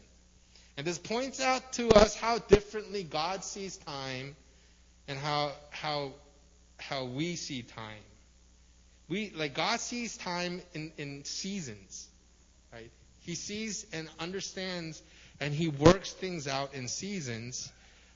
And 0.77 0.85
this 0.85 0.99
points 0.99 1.41
out 1.41 1.73
to 1.73 1.89
us 1.89 2.15
how 2.15 2.37
differently 2.37 3.03
God 3.03 3.43
sees 3.43 3.77
time 3.77 4.35
and 5.07 5.17
how, 5.17 5.51
how, 5.71 6.11
how 6.77 7.05
we 7.05 7.35
see 7.35 7.63
time. 7.63 8.03
We 9.09 9.31
like 9.35 9.53
God 9.53 9.79
sees 9.79 10.17
time 10.17 10.61
in, 10.73 10.91
in 10.97 11.23
seasons, 11.23 12.07
right? 12.73 12.91
He 13.21 13.35
sees 13.35 13.85
and 13.93 14.09
understands 14.19 15.01
and 15.39 15.53
he 15.53 15.69
works 15.69 16.11
things 16.11 16.47
out 16.47 16.73
in 16.73 16.87
seasons. 16.87 17.71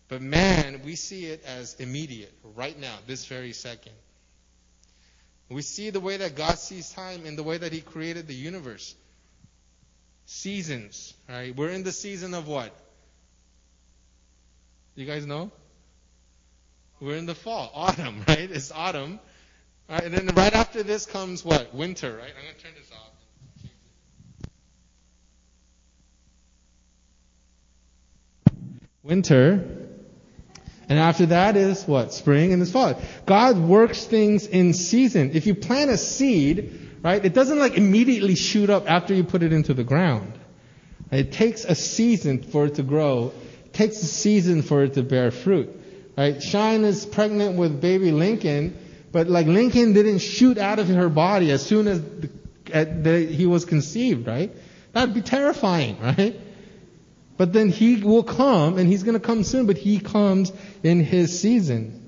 But 0.10 0.22
man, 0.22 0.82
we 0.84 0.96
see 0.96 1.28
it 1.28 1.44
as 1.46 1.76
immediate, 1.76 2.34
right 2.56 2.78
now, 2.78 2.96
this 3.08 3.26
very 3.26 3.54
second. 3.54 3.94
We 5.52 5.62
see 5.62 5.90
the 5.90 6.00
way 6.00 6.16
that 6.16 6.36
God 6.36 6.58
sees 6.58 6.90
time 6.92 7.26
in 7.26 7.36
the 7.36 7.44
way 7.44 7.58
that 7.58 7.74
he 7.74 7.82
created 7.82 8.26
the 8.28 8.34
universe. 8.34 8.96
Seasons, 10.26 11.14
right? 11.28 11.54
We're 11.54 11.72
in 11.72 11.84
the 11.84 11.92
season 11.92 12.34
of 12.34 12.48
what? 12.48 12.74
You 14.96 15.06
guys 15.06 15.26
know? 15.26 15.52
We're 17.02 17.18
in 17.18 17.26
the 17.26 17.36
fall, 17.36 17.70
autumn, 17.76 18.24
right? 18.30 18.50
It's 18.50 18.72
autumn. 18.72 19.20
Right, 19.90 20.04
and 20.04 20.14
then 20.14 20.28
right 20.36 20.54
after 20.54 20.84
this 20.84 21.06
comes 21.06 21.44
what? 21.44 21.76
Winter, 21.76 22.16
right? 22.16 22.32
I'm 22.38 22.44
going 22.44 22.56
to 22.56 22.64
turn 22.64 22.72
this 22.78 22.90
off. 22.94 23.12
Winter. 29.04 29.81
And 30.92 31.00
after 31.00 31.28
that 31.28 31.56
is 31.56 31.88
what? 31.88 32.14
Spring 32.14 32.52
and 32.52 32.62
this 32.62 32.72
fall. 32.72 33.02
God 33.26 33.58
works 33.58 34.04
things 34.04 34.46
in 34.46 34.74
season. 34.74 35.32
If 35.34 35.48
you 35.48 35.56
plant 35.56 35.90
a 35.90 35.98
seed, 35.98 37.00
right, 37.02 37.24
it 37.24 37.34
doesn't 37.34 37.60
like 37.60 37.78
immediately 37.78 38.36
shoot 38.36 38.70
up 38.70 38.92
after 38.92 39.14
you 39.14 39.24
put 39.24 39.42
it 39.42 39.54
into 39.54 39.74
the 39.74 39.86
ground. 39.86 40.34
It 41.10 41.32
takes 41.32 41.64
a 41.64 41.76
season 41.76 42.44
for 42.44 42.66
it 42.66 42.76
to 42.76 42.84
grow. 42.84 43.32
It 43.68 43.74
takes 43.74 44.04
a 44.04 44.06
season 44.06 44.64
for 44.64 44.84
it 44.84 44.96
to 44.96 45.04
bear 45.04 45.32
fruit. 45.32 45.70
Right? 46.18 46.44
Shine 46.44 46.84
is 46.84 47.06
pregnant 47.06 47.58
with 47.58 47.80
baby 47.80 48.12
Lincoln 48.12 48.78
but 49.12 49.28
like 49.28 49.48
Lincoln 49.48 49.94
didn't 49.94 50.20
shoot 50.20 50.58
out 50.58 50.80
of 50.80 50.88
her 50.88 51.10
body 51.10 51.52
as 51.52 51.66
soon 51.66 51.88
as 51.88 52.02
the, 52.02 52.30
the, 52.66 53.26
he 53.26 53.46
was 53.46 53.66
conceived, 53.66 54.28
right? 54.28 54.52
That'd 54.94 55.14
be 55.14 55.22
terrifying, 55.22 56.00
right? 56.02 56.40
But 57.42 57.54
then 57.54 57.70
he 57.70 57.96
will 57.96 58.22
come, 58.22 58.78
and 58.78 58.88
he's 58.88 59.02
going 59.02 59.20
to 59.20 59.20
come 59.20 59.44
soon, 59.44 59.66
but 59.66 59.76
he 59.76 60.00
comes 60.00 60.54
in 60.84 61.00
his 61.04 61.42
season. 61.42 62.08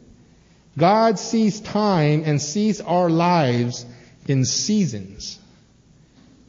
God 0.78 1.18
sees 1.18 1.60
time 1.60 2.22
and 2.24 2.40
sees 2.40 2.80
our 2.82 3.10
lives 3.10 3.84
in 4.28 4.46
seasons. 4.46 5.40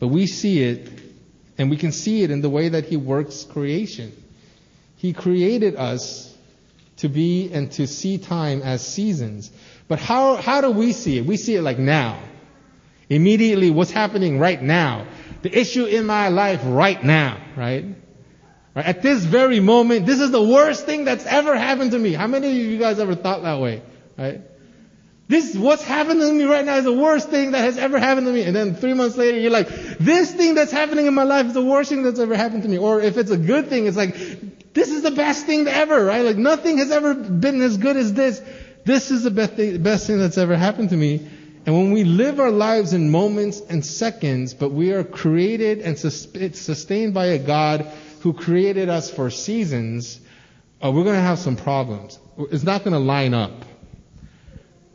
But 0.00 0.08
we 0.08 0.26
see 0.26 0.62
it, 0.62 0.86
and 1.56 1.70
we 1.70 1.78
can 1.78 1.92
see 1.92 2.24
it 2.24 2.30
in 2.30 2.42
the 2.42 2.50
way 2.50 2.68
that 2.68 2.84
he 2.84 2.98
works 2.98 3.44
creation. 3.44 4.12
He 4.98 5.14
created 5.14 5.76
us 5.76 6.36
to 6.98 7.08
be 7.08 7.50
and 7.54 7.72
to 7.72 7.86
see 7.86 8.18
time 8.18 8.60
as 8.60 8.86
seasons. 8.86 9.50
But 9.88 9.98
how, 9.98 10.36
how 10.36 10.60
do 10.60 10.70
we 10.70 10.92
see 10.92 11.16
it? 11.16 11.24
We 11.24 11.38
see 11.38 11.54
it 11.54 11.62
like 11.62 11.78
now. 11.78 12.18
Immediately, 13.08 13.70
what's 13.70 13.92
happening 13.92 14.38
right 14.38 14.60
now? 14.60 15.06
The 15.40 15.58
issue 15.58 15.86
in 15.86 16.04
my 16.04 16.28
life 16.28 16.60
right 16.64 17.02
now, 17.02 17.38
right? 17.56 18.03
Right? 18.74 18.84
At 18.84 19.02
this 19.02 19.24
very 19.24 19.60
moment, 19.60 20.06
this 20.06 20.20
is 20.20 20.30
the 20.30 20.42
worst 20.42 20.86
thing 20.86 21.04
that's 21.04 21.26
ever 21.26 21.56
happened 21.56 21.92
to 21.92 21.98
me. 21.98 22.12
How 22.12 22.26
many 22.26 22.48
of 22.48 22.54
you 22.54 22.78
guys 22.78 22.98
ever 22.98 23.14
thought 23.14 23.42
that 23.42 23.60
way, 23.60 23.82
right? 24.18 24.40
This, 25.26 25.56
what's 25.56 25.82
happening 25.82 26.20
to 26.20 26.32
me 26.32 26.44
right 26.44 26.64
now 26.64 26.76
is 26.76 26.84
the 26.84 26.92
worst 26.92 27.30
thing 27.30 27.52
that 27.52 27.60
has 27.60 27.78
ever 27.78 27.98
happened 27.98 28.26
to 28.26 28.32
me. 28.32 28.42
And 28.42 28.54
then 28.54 28.74
three 28.74 28.92
months 28.92 29.16
later, 29.16 29.38
you're 29.38 29.50
like, 29.50 29.68
this 29.98 30.32
thing 30.32 30.54
that's 30.54 30.72
happening 30.72 31.06
in 31.06 31.14
my 31.14 31.22
life 31.22 31.46
is 31.46 31.54
the 31.54 31.64
worst 31.64 31.88
thing 31.88 32.02
that's 32.02 32.20
ever 32.20 32.36
happened 32.36 32.62
to 32.64 32.68
me. 32.68 32.76
Or 32.76 33.00
if 33.00 33.16
it's 33.16 33.30
a 33.30 33.38
good 33.38 33.68
thing, 33.68 33.86
it's 33.86 33.96
like, 33.96 34.14
this 34.74 34.90
is 34.90 35.02
the 35.02 35.12
best 35.12 35.46
thing 35.46 35.66
ever, 35.66 36.04
right? 36.04 36.22
Like 36.22 36.36
nothing 36.36 36.78
has 36.78 36.90
ever 36.90 37.14
been 37.14 37.62
as 37.62 37.78
good 37.78 37.96
as 37.96 38.12
this. 38.12 38.42
This 38.84 39.10
is 39.10 39.22
the 39.22 39.30
best 39.30 39.54
thing, 39.54 39.82
best 39.82 40.06
thing 40.06 40.18
that's 40.18 40.36
ever 40.36 40.56
happened 40.56 40.90
to 40.90 40.96
me. 40.96 41.26
And 41.64 41.74
when 41.74 41.92
we 41.92 42.04
live 42.04 42.38
our 42.38 42.50
lives 42.50 42.92
in 42.92 43.10
moments 43.10 43.60
and 43.60 43.86
seconds, 43.86 44.52
but 44.52 44.72
we 44.72 44.92
are 44.92 45.04
created 45.04 45.78
and 45.78 45.98
sustained 45.98 47.14
by 47.14 47.26
a 47.26 47.38
God 47.38 47.90
who 48.24 48.32
created 48.32 48.88
us 48.88 49.10
for 49.10 49.28
seasons, 49.28 50.18
uh, 50.82 50.90
we're 50.90 51.04
going 51.04 51.14
to 51.14 51.20
have 51.20 51.38
some 51.38 51.56
problems. 51.56 52.18
It's 52.38 52.64
not 52.64 52.82
going 52.82 52.94
to 52.94 52.98
line 52.98 53.34
up. 53.34 53.52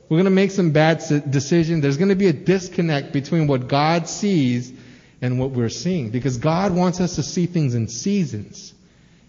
We're 0.10 0.18
going 0.18 0.26
to 0.26 0.32
make 0.32 0.50
some 0.50 0.72
bad 0.72 0.98
decisions. 1.30 1.84
There's 1.84 1.98
going 1.98 2.10
to 2.10 2.16
be 2.16 2.26
a 2.26 2.34
disconnect 2.34 3.14
between 3.14 3.46
what 3.46 3.68
God 3.68 4.10
sees 4.10 4.74
and 5.22 5.40
what 5.40 5.52
we're 5.52 5.70
seeing. 5.70 6.10
Because 6.10 6.38
God 6.38 6.74
wants 6.74 7.00
us 7.00 7.18
to 7.18 7.24
see 7.24 7.46
things 7.46 7.76
in 7.76 7.88
seasons. 7.88 8.74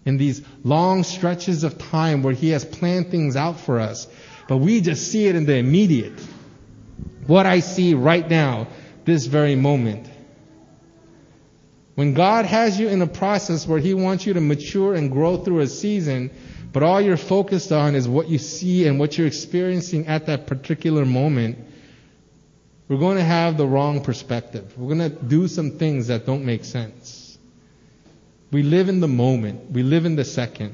In 0.03 0.17
these 0.17 0.41
long 0.63 1.03
stretches 1.03 1.63
of 1.63 1.77
time 1.77 2.23
where 2.23 2.33
He 2.33 2.49
has 2.49 2.65
planned 2.65 3.11
things 3.11 3.35
out 3.35 3.59
for 3.59 3.79
us. 3.79 4.07
But 4.47 4.57
we 4.57 4.81
just 4.81 5.11
see 5.11 5.27
it 5.27 5.35
in 5.35 5.45
the 5.45 5.57
immediate. 5.57 6.19
What 7.27 7.45
I 7.45 7.59
see 7.59 7.93
right 7.93 8.27
now, 8.27 8.67
this 9.05 9.27
very 9.27 9.55
moment. 9.55 10.09
When 12.01 12.15
God 12.15 12.45
has 12.45 12.79
you 12.79 12.87
in 12.87 13.03
a 13.03 13.05
process 13.05 13.67
where 13.67 13.77
He 13.77 13.93
wants 13.93 14.25
you 14.25 14.33
to 14.33 14.41
mature 14.41 14.95
and 14.95 15.11
grow 15.11 15.37
through 15.37 15.59
a 15.59 15.67
season, 15.67 16.31
but 16.73 16.81
all 16.81 16.99
you're 16.99 17.15
focused 17.15 17.71
on 17.71 17.93
is 17.93 18.07
what 18.07 18.27
you 18.27 18.39
see 18.39 18.87
and 18.87 18.97
what 18.97 19.19
you're 19.19 19.27
experiencing 19.27 20.07
at 20.07 20.25
that 20.25 20.47
particular 20.47 21.05
moment, 21.05 21.59
we're 22.87 22.97
going 22.97 23.17
to 23.17 23.23
have 23.23 23.55
the 23.55 23.67
wrong 23.67 24.01
perspective. 24.01 24.73
We're 24.75 24.95
going 24.95 25.11
to 25.11 25.15
do 25.15 25.47
some 25.47 25.77
things 25.77 26.07
that 26.07 26.25
don't 26.25 26.43
make 26.43 26.65
sense. 26.65 27.37
We 28.51 28.63
live 28.63 28.89
in 28.89 28.99
the 28.99 29.07
moment. 29.07 29.69
We 29.69 29.83
live 29.83 30.05
in 30.05 30.15
the 30.15 30.25
second. 30.25 30.73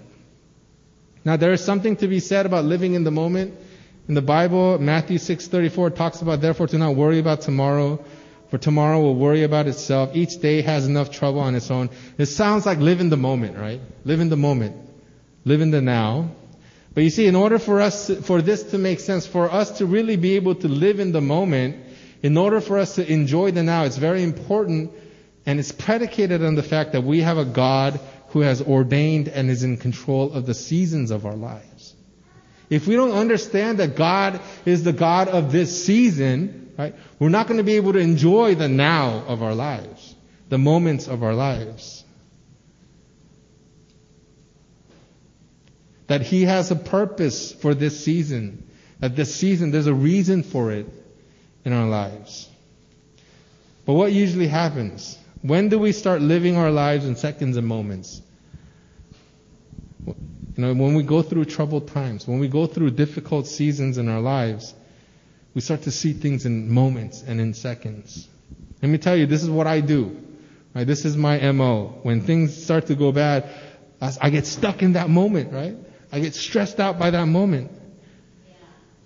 Now 1.25 1.35
there 1.35 1.51
is 1.51 1.61
something 1.61 1.97
to 1.97 2.07
be 2.07 2.21
said 2.21 2.45
about 2.45 2.63
living 2.63 2.93
in 2.93 3.03
the 3.03 3.11
moment. 3.11 3.53
In 4.07 4.13
the 4.13 4.21
Bible, 4.21 4.79
Matthew 4.79 5.17
6:34 5.17 5.93
talks 5.93 6.21
about 6.21 6.39
therefore 6.39 6.67
do 6.67 6.77
not 6.77 6.95
worry 6.95 7.19
about 7.19 7.41
tomorrow, 7.41 7.99
for 8.49 8.57
tomorrow 8.57 8.99
will 9.01 9.15
worry 9.15 9.43
about 9.43 9.67
itself. 9.67 10.15
Each 10.15 10.39
day 10.39 10.61
has 10.61 10.85
enough 10.87 11.11
trouble 11.11 11.39
on 11.39 11.55
its 11.55 11.69
own. 11.71 11.89
It 12.17 12.27
sounds 12.27 12.65
like 12.65 12.79
live 12.79 13.01
in 13.01 13.09
the 13.09 13.17
moment, 13.17 13.57
right? 13.57 13.81
Live 14.05 14.19
in 14.19 14.29
the 14.29 14.37
moment 14.37 14.87
live 15.47 15.61
in 15.61 15.71
the 15.71 15.81
now. 15.81 16.29
But 16.93 17.03
you 17.03 17.09
see, 17.09 17.27
in 17.27 17.35
order 17.35 17.57
for 17.57 17.79
us, 17.79 18.11
for 18.25 18.41
this 18.41 18.63
to 18.71 18.77
make 18.77 18.99
sense, 18.99 19.25
for 19.25 19.51
us 19.51 19.77
to 19.77 19.85
really 19.85 20.17
be 20.17 20.35
able 20.35 20.55
to 20.55 20.67
live 20.67 20.99
in 20.99 21.11
the 21.11 21.21
moment, 21.21 21.77
in 22.21 22.37
order 22.37 22.59
for 22.59 22.77
us 22.77 22.95
to 22.95 23.11
enjoy 23.11 23.51
the 23.51 23.63
now, 23.63 23.83
it's 23.83 23.97
very 23.97 24.23
important 24.23 24.91
and 25.45 25.59
it's 25.59 25.71
predicated 25.71 26.43
on 26.43 26.55
the 26.55 26.63
fact 26.63 26.91
that 26.91 27.03
we 27.03 27.21
have 27.21 27.37
a 27.37 27.45
God 27.45 27.99
who 28.29 28.41
has 28.41 28.61
ordained 28.61 29.29
and 29.29 29.49
is 29.49 29.63
in 29.63 29.77
control 29.77 30.33
of 30.33 30.45
the 30.45 30.53
seasons 30.53 31.11
of 31.11 31.25
our 31.25 31.35
lives. 31.35 31.95
If 32.69 32.85
we 32.85 32.95
don't 32.95 33.13
understand 33.13 33.77
that 33.77 33.95
God 33.95 34.41
is 34.65 34.83
the 34.83 34.91
God 34.91 35.29
of 35.29 35.53
this 35.53 35.85
season, 35.85 36.66
right, 36.77 36.95
we're 37.19 37.29
not 37.29 37.47
going 37.47 37.57
to 37.57 37.63
be 37.63 37.75
able 37.75 37.93
to 37.93 37.99
enjoy 37.99 38.55
the 38.55 38.67
now 38.67 39.23
of 39.27 39.41
our 39.41 39.55
lives, 39.55 40.15
the 40.49 40.57
moments 40.57 41.07
of 41.07 41.23
our 41.23 41.33
lives. 41.33 42.03
That 46.07 46.21
He 46.21 46.43
has 46.43 46.71
a 46.71 46.75
purpose 46.75 47.51
for 47.51 47.73
this 47.73 48.03
season. 48.03 48.69
That 48.99 49.15
this 49.15 49.35
season, 49.35 49.71
there's 49.71 49.87
a 49.87 49.93
reason 49.93 50.43
for 50.43 50.71
it 50.71 50.87
in 51.65 51.73
our 51.73 51.87
lives. 51.87 52.49
But 53.85 53.93
what 53.93 54.11
usually 54.11 54.47
happens? 54.47 55.17
When 55.41 55.69
do 55.69 55.79
we 55.79 55.91
start 55.91 56.21
living 56.21 56.57
our 56.57 56.71
lives 56.71 57.05
in 57.05 57.15
seconds 57.15 57.57
and 57.57 57.67
moments? 57.67 58.21
You 60.05 60.15
know, 60.57 60.73
when 60.73 60.95
we 60.95 61.03
go 61.03 61.21
through 61.21 61.45
troubled 61.45 61.89
times, 61.89 62.27
when 62.27 62.39
we 62.39 62.47
go 62.47 62.65
through 62.65 62.91
difficult 62.91 63.47
seasons 63.47 63.97
in 63.97 64.09
our 64.09 64.21
lives, 64.21 64.73
we 65.57 65.61
start 65.61 65.81
to 65.81 65.91
see 65.91 66.13
things 66.13 66.45
in 66.45 66.71
moments 66.71 67.23
and 67.25 67.41
in 67.41 67.51
seconds. 67.51 68.27
Let 68.79 68.89
me 68.89 68.99
tell 68.99 69.15
you, 69.15 69.25
this 69.25 69.41
is 69.41 69.49
what 69.49 69.65
I 69.65 69.79
do. 69.79 70.15
Right? 70.75 70.85
This 70.85 71.03
is 71.03 71.17
my 71.17 71.51
MO. 71.51 71.97
When 72.03 72.21
things 72.21 72.63
start 72.63 72.85
to 72.85 72.95
go 72.95 73.11
bad, 73.11 73.49
I 74.21 74.29
get 74.29 74.45
stuck 74.45 74.83
in 74.83 74.93
that 74.93 75.09
moment, 75.09 75.51
right? 75.51 75.75
I 76.11 76.19
get 76.19 76.35
stressed 76.35 76.79
out 76.79 76.99
by 76.99 77.09
that 77.09 77.25
moment. 77.25 77.71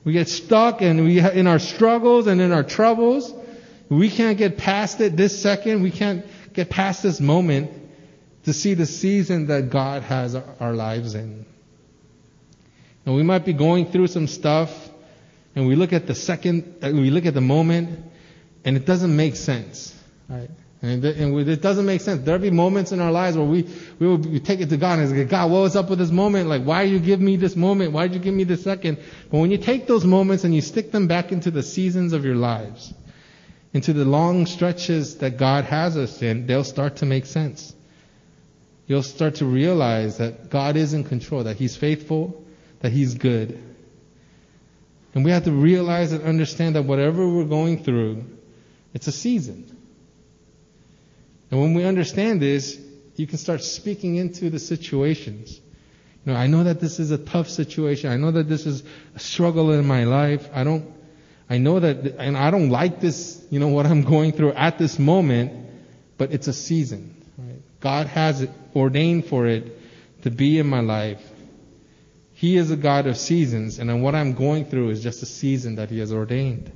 We 0.04 0.12
get 0.12 0.28
stuck 0.28 0.82
and 0.82 1.06
we, 1.06 1.22
in 1.22 1.48
our 1.48 1.58
struggles 1.58 2.28
and 2.28 2.42
in 2.42 2.52
our 2.52 2.64
troubles, 2.64 3.34
we 3.88 4.10
can't 4.10 4.38
get 4.38 4.58
past 4.58 5.00
it 5.00 5.16
this 5.16 5.42
second. 5.42 5.82
We 5.82 5.92
can't 5.92 6.26
get 6.52 6.70
past 6.70 7.02
this 7.02 7.22
moment 7.22 7.72
to 8.44 8.52
see 8.52 8.74
the 8.74 8.86
season 8.86 9.48
that 9.48 9.70
God 9.70 10.04
has 10.04 10.36
our 10.36 10.74
lives 10.74 11.16
in. 11.16 11.46
And 13.06 13.16
we 13.16 13.24
might 13.24 13.46
be 13.46 13.54
going 13.54 13.90
through 13.90 14.08
some 14.08 14.28
stuff 14.28 14.91
and 15.56 15.68
we 15.68 15.76
look 15.76 15.94
at 15.94 16.08
the 16.08 16.16
second, 16.16 16.76
uh, 16.82 16.92
we 16.92 17.10
look 17.10 17.26
at 17.26 17.34
the 17.34 17.42
moment 17.42 18.00
and 18.64 18.78
it 18.78 18.86
doesn't 18.86 19.16
make 19.16 19.36
sense. 19.36 19.96
Right? 20.30 20.50
And, 20.84 21.06
it 21.06 21.62
doesn't 21.62 21.86
make 21.86 22.02
sense. 22.02 22.26
There'll 22.26 22.42
be 22.42 22.50
moments 22.50 22.92
in 22.92 23.00
our 23.00 23.12
lives 23.12 23.38
where 23.38 23.46
we, 23.46 23.70
we 24.00 24.08
will 24.08 24.18
we 24.18 24.40
take 24.40 24.62
it 24.62 24.70
to 24.70 24.78
God 24.78 24.98
and 24.98 25.10
say, 25.10 25.26
God, 25.26 25.52
what 25.52 25.62
was 25.62 25.76
up 25.76 25.92
with 25.92 26.00
this 26.00 26.10
moment? 26.10 26.50
Like, 26.50 26.64
why 26.64 26.86
did 26.86 26.94
you 26.94 27.00
give 27.00 27.22
me 27.22 27.36
this 27.36 27.56
moment? 27.56 27.92
Why 27.92 28.08
did 28.08 28.16
you 28.16 28.20
give 28.20 28.34
me 28.34 28.46
this 28.46 28.64
second? 28.64 28.98
But 29.30 29.38
when 29.38 29.52
you 29.52 29.60
take 29.60 29.86
those 29.86 30.06
moments 30.06 30.44
and 30.44 30.56
you 30.56 30.62
stick 30.62 30.92
them 30.92 31.08
back 31.08 31.32
into 31.32 31.52
the 31.52 31.62
seasons 31.62 32.14
of 32.14 32.26
your 32.26 32.36
lives, 32.36 32.92
into 33.74 33.94
the 33.94 34.06
long 34.06 34.48
stretches 34.48 35.18
that 35.18 35.38
God 35.38 35.66
has 35.66 35.98
us 35.98 36.22
in, 36.24 36.48
they'll 36.48 36.64
start 36.64 36.98
to 36.98 37.06
make 37.06 37.28
sense. 37.28 37.76
You'll 38.88 39.04
start 39.04 39.36
to 39.36 39.46
realize 39.46 40.18
that 40.18 40.50
God 40.50 40.78
is 40.78 40.94
in 40.94 41.04
control, 41.04 41.44
that 41.44 41.58
He's 41.58 41.78
faithful, 41.78 42.44
that 42.80 42.92
He's 42.92 43.14
good. 43.14 43.71
And 45.14 45.26
we 45.26 45.32
have 45.32 45.44
to 45.46 45.52
realize 45.52 46.12
and 46.12 46.24
understand 46.24 46.76
that 46.76 46.84
whatever 46.84 47.28
we're 47.28 47.46
going 47.46 47.84
through, 47.84 48.26
it's 48.94 49.08
a 49.08 49.12
season. 49.12 49.78
And 51.50 51.60
when 51.60 51.74
we 51.74 51.84
understand 51.84 52.42
this, 52.42 52.80
you 53.16 53.28
can 53.28 53.38
start 53.38 53.62
speaking 53.64 54.16
into 54.16 54.50
the 54.50 54.60
situations. 54.60 55.60
You 56.26 56.34
know, 56.34 56.40
I 56.40 56.48
know 56.48 56.64
that 56.64 56.80
this 56.80 57.00
is 57.00 57.12
a 57.12 57.18
tough 57.18 57.50
situation. 57.50 58.10
I 58.10 58.18
know 58.18 58.32
that 58.32 58.48
this 58.48 58.66
is 58.66 58.84
a 59.16 59.20
struggle 59.20 59.72
in 59.72 59.86
my 59.86 60.06
life. 60.06 60.50
I 60.54 60.64
don't, 60.64 60.94
I 61.50 61.58
know 61.58 61.80
that, 61.80 62.16
and 62.18 62.38
I 62.38 62.52
don't 62.52 62.70
like 62.70 63.02
this, 63.02 63.44
you 63.50 63.60
know, 63.60 63.68
what 63.68 63.86
I'm 63.86 64.04
going 64.04 64.32
through 64.32 64.54
at 64.54 64.78
this 64.78 64.98
moment, 64.98 65.52
but 66.18 66.32
it's 66.32 66.48
a 66.48 66.54
season. 66.54 67.16
Right? 67.38 67.62
God 67.82 68.08
has 68.08 68.48
ordained 68.74 69.26
for 69.26 69.48
it 69.48 69.78
to 70.22 70.30
be 70.30 70.60
in 70.60 70.68
my 70.68 70.80
life. 70.80 71.22
He 72.42 72.58
is 72.58 72.72
a 72.72 72.76
God 72.76 73.06
of 73.06 73.18
seasons, 73.18 73.78
and 73.78 74.02
what 74.02 74.16
I'm 74.16 74.34
going 74.34 74.66
through 74.66 74.90
is 74.90 75.04
just 75.04 75.22
a 75.22 75.28
season 75.28 75.76
that 75.76 75.92
He 75.92 76.00
has 76.00 76.12
ordained. 76.12 76.72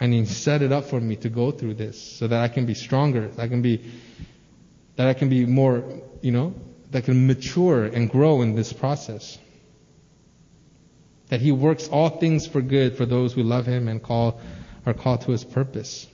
And 0.00 0.12
He 0.12 0.24
set 0.24 0.62
it 0.62 0.72
up 0.72 0.86
for 0.86 1.00
me 1.00 1.14
to 1.14 1.28
go 1.28 1.52
through 1.52 1.74
this 1.74 1.96
so 2.02 2.26
that 2.26 2.42
I 2.42 2.48
can 2.48 2.66
be 2.66 2.74
stronger, 2.74 3.28
that 3.28 3.40
I 3.40 3.46
can 3.46 3.62
be, 3.62 3.88
that 4.96 5.06
I 5.06 5.14
can 5.14 5.28
be 5.28 5.46
more, 5.46 5.84
you 6.22 6.32
know, 6.32 6.56
that 6.90 7.04
can 7.04 7.28
mature 7.28 7.84
and 7.84 8.10
grow 8.10 8.42
in 8.42 8.56
this 8.56 8.72
process. 8.72 9.38
That 11.28 11.40
He 11.40 11.52
works 11.52 11.86
all 11.86 12.08
things 12.18 12.48
for 12.48 12.60
good 12.60 12.96
for 12.96 13.06
those 13.06 13.34
who 13.34 13.44
love 13.44 13.64
Him 13.64 13.86
and 13.86 14.02
call, 14.02 14.40
are 14.84 14.92
called 14.92 15.20
to 15.20 15.30
His 15.30 15.44
purpose. 15.44 16.08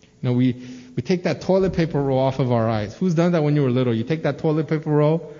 You 0.00 0.30
know, 0.30 0.32
we, 0.32 0.54
we 0.96 1.02
take 1.02 1.24
that 1.24 1.42
toilet 1.42 1.74
paper 1.74 2.02
roll 2.02 2.18
off 2.18 2.38
of 2.38 2.50
our 2.50 2.66
eyes. 2.66 2.96
Who's 2.96 3.14
done 3.14 3.32
that 3.32 3.42
when 3.42 3.54
you 3.54 3.62
were 3.62 3.70
little? 3.70 3.92
You 3.92 4.04
take 4.04 4.22
that 4.22 4.38
toilet 4.38 4.68
paper 4.68 4.88
roll 4.88 5.34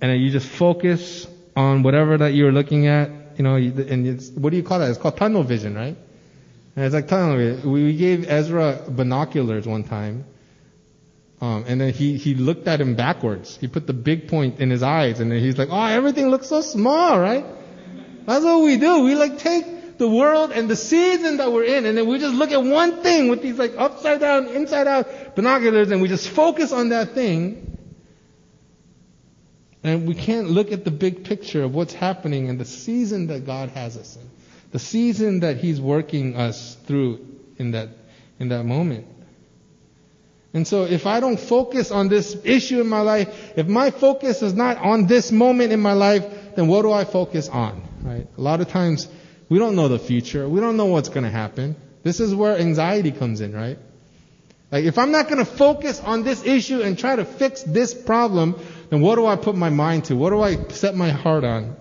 and 0.00 0.12
then 0.12 0.20
you 0.20 0.30
just 0.30 0.46
focus 0.46 1.26
on 1.60 1.82
whatever 1.82 2.18
that 2.18 2.34
you're 2.34 2.52
looking 2.52 2.86
at, 2.86 3.10
you 3.36 3.44
know, 3.44 3.56
and 3.56 4.06
it's, 4.06 4.30
what 4.30 4.50
do 4.50 4.56
you 4.56 4.62
call 4.62 4.78
that? 4.80 4.90
It's 4.90 4.98
called 4.98 5.16
tunnel 5.16 5.42
vision, 5.42 5.74
right? 5.74 5.96
And 6.76 6.84
it's 6.84 6.94
like 6.94 7.08
tunnel 7.08 7.36
me, 7.36 7.68
we 7.68 7.96
gave 7.96 8.28
Ezra 8.28 8.80
binoculars 8.88 9.66
one 9.66 9.84
time. 9.84 10.24
Um, 11.40 11.64
and 11.66 11.80
then 11.80 11.92
he, 11.92 12.16
he 12.18 12.34
looked 12.34 12.68
at 12.68 12.80
him 12.80 12.96
backwards. 12.96 13.56
He 13.56 13.66
put 13.66 13.86
the 13.86 13.94
big 13.94 14.28
point 14.28 14.60
in 14.60 14.70
his 14.70 14.82
eyes 14.82 15.20
and 15.20 15.32
then 15.32 15.40
he's 15.40 15.56
like, 15.56 15.68
oh, 15.70 15.84
everything 15.84 16.28
looks 16.28 16.48
so 16.48 16.60
small, 16.60 17.18
right? 17.18 17.44
That's 18.26 18.44
what 18.44 18.62
we 18.62 18.76
do. 18.76 19.00
We 19.04 19.14
like 19.14 19.38
take 19.38 19.98
the 19.98 20.08
world 20.08 20.52
and 20.52 20.68
the 20.68 20.76
season 20.76 21.38
that 21.38 21.50
we're 21.52 21.64
in 21.64 21.86
and 21.86 21.96
then 21.96 22.06
we 22.06 22.18
just 22.18 22.34
look 22.34 22.50
at 22.52 22.62
one 22.62 23.02
thing 23.02 23.28
with 23.28 23.42
these 23.42 23.58
like 23.58 23.74
upside 23.76 24.20
down, 24.20 24.48
inside 24.48 24.86
out 24.86 25.34
binoculars 25.34 25.90
and 25.90 26.02
we 26.02 26.08
just 26.08 26.28
focus 26.28 26.72
on 26.72 26.90
that 26.90 27.12
thing. 27.12 27.69
And 29.82 30.06
we 30.06 30.14
can't 30.14 30.50
look 30.50 30.72
at 30.72 30.84
the 30.84 30.90
big 30.90 31.24
picture 31.24 31.62
of 31.62 31.74
what's 31.74 31.94
happening 31.94 32.48
and 32.48 32.58
the 32.60 32.64
season 32.64 33.28
that 33.28 33.46
God 33.46 33.70
has 33.70 33.96
us 33.96 34.16
in. 34.16 34.28
The 34.72 34.78
season 34.78 35.40
that 35.40 35.56
He's 35.56 35.80
working 35.80 36.36
us 36.36 36.76
through 36.86 37.26
in 37.58 37.72
that, 37.72 37.88
in 38.38 38.50
that 38.50 38.64
moment. 38.64 39.06
And 40.52 40.66
so 40.66 40.84
if 40.84 41.06
I 41.06 41.20
don't 41.20 41.38
focus 41.38 41.90
on 41.90 42.08
this 42.08 42.36
issue 42.44 42.80
in 42.80 42.88
my 42.88 43.00
life, 43.00 43.52
if 43.56 43.68
my 43.68 43.90
focus 43.90 44.42
is 44.42 44.52
not 44.52 44.78
on 44.78 45.06
this 45.06 45.30
moment 45.30 45.72
in 45.72 45.80
my 45.80 45.92
life, 45.92 46.26
then 46.56 46.66
what 46.66 46.82
do 46.82 46.92
I 46.92 47.04
focus 47.04 47.48
on? 47.48 47.82
Right? 48.02 48.26
A 48.36 48.40
lot 48.40 48.60
of 48.60 48.68
times 48.68 49.08
we 49.48 49.58
don't 49.58 49.76
know 49.76 49.88
the 49.88 49.98
future. 49.98 50.48
We 50.48 50.60
don't 50.60 50.76
know 50.76 50.86
what's 50.86 51.08
going 51.08 51.24
to 51.24 51.30
happen. 51.30 51.76
This 52.02 52.18
is 52.18 52.34
where 52.34 52.56
anxiety 52.56 53.12
comes 53.12 53.40
in, 53.40 53.52
right? 53.52 53.78
Like 54.72 54.84
if 54.84 54.98
I'm 54.98 55.12
not 55.12 55.26
going 55.26 55.38
to 55.38 55.44
focus 55.44 56.00
on 56.00 56.22
this 56.22 56.44
issue 56.44 56.80
and 56.80 56.98
try 56.98 57.16
to 57.16 57.24
fix 57.24 57.62
this 57.62 57.94
problem, 57.94 58.58
then 58.90 59.00
what 59.00 59.16
do 59.16 59.26
I 59.26 59.36
put 59.36 59.56
my 59.56 59.70
mind 59.70 60.04
to? 60.06 60.16
What 60.16 60.30
do 60.30 60.40
I 60.40 60.56
set 60.68 60.94
my 60.94 61.10
heart 61.10 61.44
on? 61.44 61.76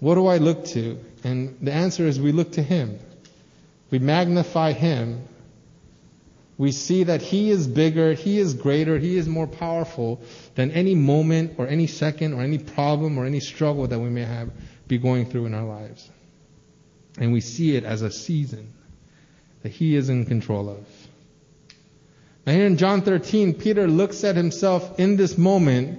What 0.00 0.14
do 0.14 0.26
I 0.26 0.38
look 0.38 0.64
to? 0.66 0.98
And 1.24 1.58
the 1.60 1.72
answer 1.72 2.06
is 2.06 2.20
we 2.20 2.32
look 2.32 2.52
to 2.52 2.62
Him. 2.62 2.98
We 3.90 3.98
magnify 3.98 4.72
Him 4.72 5.28
we 6.58 6.72
see 6.72 7.04
that 7.04 7.22
He 7.22 7.50
is 7.50 7.68
bigger, 7.68 8.12
He 8.12 8.38
is 8.38 8.52
greater, 8.54 8.98
He 8.98 9.16
is 9.16 9.28
more 9.28 9.46
powerful 9.46 10.20
than 10.56 10.72
any 10.72 10.96
moment 10.96 11.54
or 11.56 11.68
any 11.68 11.86
second 11.86 12.34
or 12.34 12.42
any 12.42 12.58
problem 12.58 13.16
or 13.16 13.24
any 13.24 13.38
struggle 13.38 13.86
that 13.86 14.00
we 14.00 14.10
may 14.10 14.24
have 14.24 14.50
be 14.88 14.98
going 14.98 15.26
through 15.26 15.46
in 15.46 15.54
our 15.54 15.64
lives. 15.64 16.10
And 17.16 17.32
we 17.32 17.40
see 17.40 17.76
it 17.76 17.84
as 17.84 18.02
a 18.02 18.10
season 18.10 18.74
that 19.62 19.70
He 19.70 19.94
is 19.94 20.08
in 20.08 20.26
control 20.26 20.68
of. 20.68 20.84
Now 22.48 22.54
here 22.54 22.64
in 22.64 22.78
John 22.78 23.02
13, 23.02 23.52
Peter 23.52 23.86
looks 23.86 24.24
at 24.24 24.34
himself 24.34 24.98
in 24.98 25.16
this 25.16 25.36
moment, 25.36 25.98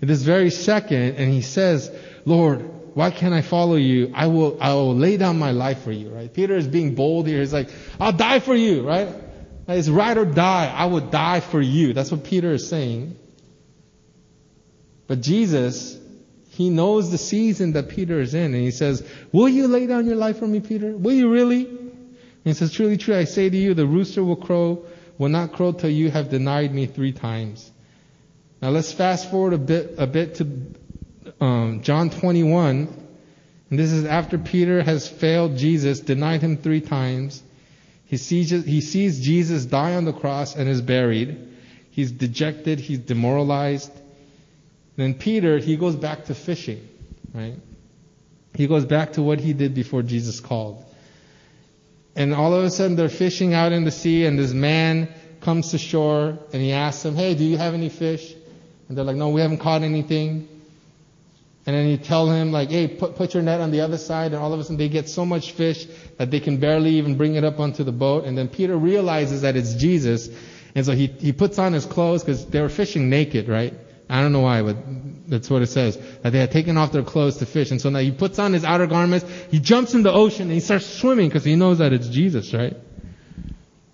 in 0.00 0.08
this 0.08 0.22
very 0.22 0.48
second, 0.48 1.16
and 1.16 1.30
he 1.30 1.42
says, 1.42 1.94
Lord, 2.24 2.62
why 2.94 3.10
can't 3.10 3.34
I 3.34 3.42
follow 3.42 3.76
you? 3.76 4.10
I 4.14 4.28
will, 4.28 4.56
I 4.62 4.72
will 4.72 4.96
lay 4.96 5.18
down 5.18 5.38
my 5.38 5.50
life 5.50 5.82
for 5.82 5.92
you, 5.92 6.08
right? 6.08 6.32
Peter 6.32 6.56
is 6.56 6.66
being 6.66 6.94
bold 6.94 7.26
here. 7.26 7.40
He's 7.40 7.52
like, 7.52 7.68
I'll 8.00 8.14
die 8.14 8.40
for 8.40 8.54
you, 8.54 8.88
right? 8.88 9.10
It's 9.68 9.90
ride 9.90 10.16
or 10.16 10.24
die. 10.24 10.72
I 10.74 10.86
would 10.86 11.10
die 11.10 11.40
for 11.40 11.60
you. 11.60 11.92
That's 11.92 12.10
what 12.10 12.24
Peter 12.24 12.54
is 12.54 12.66
saying. 12.66 13.14
But 15.06 15.20
Jesus, 15.20 15.98
he 16.48 16.70
knows 16.70 17.10
the 17.10 17.18
season 17.18 17.72
that 17.72 17.90
Peter 17.90 18.22
is 18.22 18.32
in, 18.32 18.54
and 18.54 18.62
he 18.64 18.70
says, 18.70 19.06
Will 19.32 19.50
you 19.50 19.68
lay 19.68 19.86
down 19.86 20.06
your 20.06 20.16
life 20.16 20.38
for 20.38 20.46
me, 20.46 20.60
Peter? 20.60 20.96
Will 20.96 21.12
you 21.12 21.30
really? 21.30 21.66
And 21.66 21.98
he 22.44 22.54
says, 22.54 22.72
Truly, 22.72 22.96
truly, 22.96 23.20
I 23.20 23.24
say 23.24 23.50
to 23.50 23.56
you, 23.58 23.74
the 23.74 23.86
rooster 23.86 24.24
will 24.24 24.36
crow, 24.36 24.86
will 25.20 25.28
not 25.28 25.52
crow 25.52 25.70
till 25.70 25.90
you 25.90 26.10
have 26.10 26.30
denied 26.30 26.74
me 26.74 26.86
three 26.86 27.12
times. 27.12 27.70
Now 28.62 28.70
let's 28.70 28.90
fast 28.90 29.30
forward 29.30 29.52
a 29.52 29.58
bit, 29.58 29.94
a 29.98 30.06
bit 30.06 30.36
to 30.36 30.46
um, 31.38 31.82
John 31.82 32.08
21. 32.08 32.88
And 33.68 33.78
this 33.78 33.92
is 33.92 34.06
after 34.06 34.38
Peter 34.38 34.82
has 34.82 35.06
failed 35.06 35.58
Jesus, 35.58 36.00
denied 36.00 36.40
him 36.40 36.56
three 36.56 36.80
times. 36.80 37.42
He 38.06 38.16
sees, 38.16 38.48
he 38.48 38.80
sees 38.80 39.20
Jesus 39.20 39.66
die 39.66 39.94
on 39.94 40.06
the 40.06 40.14
cross 40.14 40.56
and 40.56 40.70
is 40.70 40.80
buried. 40.80 41.48
He's 41.90 42.10
dejected. 42.10 42.80
He's 42.80 43.00
demoralized. 43.00 43.92
Then 44.96 45.12
Peter, 45.12 45.58
he 45.58 45.76
goes 45.76 45.96
back 45.96 46.24
to 46.24 46.34
fishing, 46.34 46.88
right? 47.34 47.56
He 48.54 48.66
goes 48.66 48.86
back 48.86 49.12
to 49.12 49.22
what 49.22 49.38
he 49.38 49.52
did 49.52 49.74
before 49.74 50.02
Jesus 50.02 50.40
called. 50.40 50.82
And 52.16 52.34
all 52.34 52.54
of 52.54 52.64
a 52.64 52.70
sudden 52.70 52.96
they're 52.96 53.08
fishing 53.08 53.54
out 53.54 53.72
in 53.72 53.84
the 53.84 53.90
sea 53.90 54.26
and 54.26 54.38
this 54.38 54.52
man 54.52 55.08
comes 55.40 55.70
to 55.70 55.78
shore 55.78 56.38
and 56.52 56.62
he 56.62 56.72
asks 56.72 57.02
them, 57.02 57.16
hey, 57.16 57.34
do 57.34 57.44
you 57.44 57.56
have 57.56 57.74
any 57.74 57.88
fish? 57.88 58.34
And 58.88 58.98
they're 58.98 59.04
like, 59.04 59.16
no, 59.16 59.28
we 59.28 59.40
haven't 59.40 59.58
caught 59.58 59.82
anything. 59.82 60.48
And 61.66 61.76
then 61.76 61.88
you 61.88 61.98
tell 61.98 62.28
him 62.28 62.52
like, 62.52 62.70
hey, 62.70 62.88
put, 62.88 63.16
put 63.16 63.34
your 63.34 63.42
net 63.42 63.60
on 63.60 63.70
the 63.70 63.82
other 63.82 63.98
side, 63.98 64.32
and 64.32 64.42
all 64.42 64.52
of 64.52 64.58
a 64.58 64.64
sudden 64.64 64.78
they 64.78 64.88
get 64.88 65.08
so 65.08 65.26
much 65.26 65.52
fish 65.52 65.86
that 66.16 66.30
they 66.30 66.40
can 66.40 66.56
barely 66.56 66.96
even 66.96 67.16
bring 67.16 67.34
it 67.34 67.44
up 67.44 67.60
onto 67.60 67.84
the 67.84 67.92
boat. 67.92 68.24
And 68.24 68.36
then 68.36 68.48
Peter 68.48 68.76
realizes 68.76 69.42
that 69.42 69.56
it's 69.56 69.74
Jesus, 69.74 70.30
and 70.74 70.86
so 70.86 70.92
he, 70.92 71.06
he 71.06 71.32
puts 71.32 71.58
on 71.58 71.72
his 71.72 71.84
clothes 71.84 72.24
because 72.24 72.46
they 72.46 72.60
were 72.60 72.70
fishing 72.70 73.10
naked, 73.10 73.48
right? 73.48 73.74
I 74.10 74.20
don't 74.22 74.32
know 74.32 74.40
why, 74.40 74.62
but 74.62 74.76
that's 75.28 75.48
what 75.48 75.62
it 75.62 75.68
says. 75.68 75.96
That 76.22 76.30
they 76.30 76.40
had 76.40 76.50
taken 76.50 76.76
off 76.76 76.90
their 76.90 77.04
clothes 77.04 77.36
to 77.36 77.46
fish. 77.46 77.70
And 77.70 77.80
so 77.80 77.90
now 77.90 78.00
he 78.00 78.10
puts 78.10 78.40
on 78.40 78.52
his 78.52 78.64
outer 78.64 78.88
garments, 78.88 79.24
he 79.50 79.60
jumps 79.60 79.94
in 79.94 80.02
the 80.02 80.12
ocean, 80.12 80.42
and 80.42 80.52
he 80.52 80.60
starts 80.60 80.86
swimming 80.86 81.28
because 81.28 81.44
he 81.44 81.54
knows 81.54 81.78
that 81.78 81.92
it's 81.92 82.08
Jesus, 82.08 82.52
right? 82.52 82.76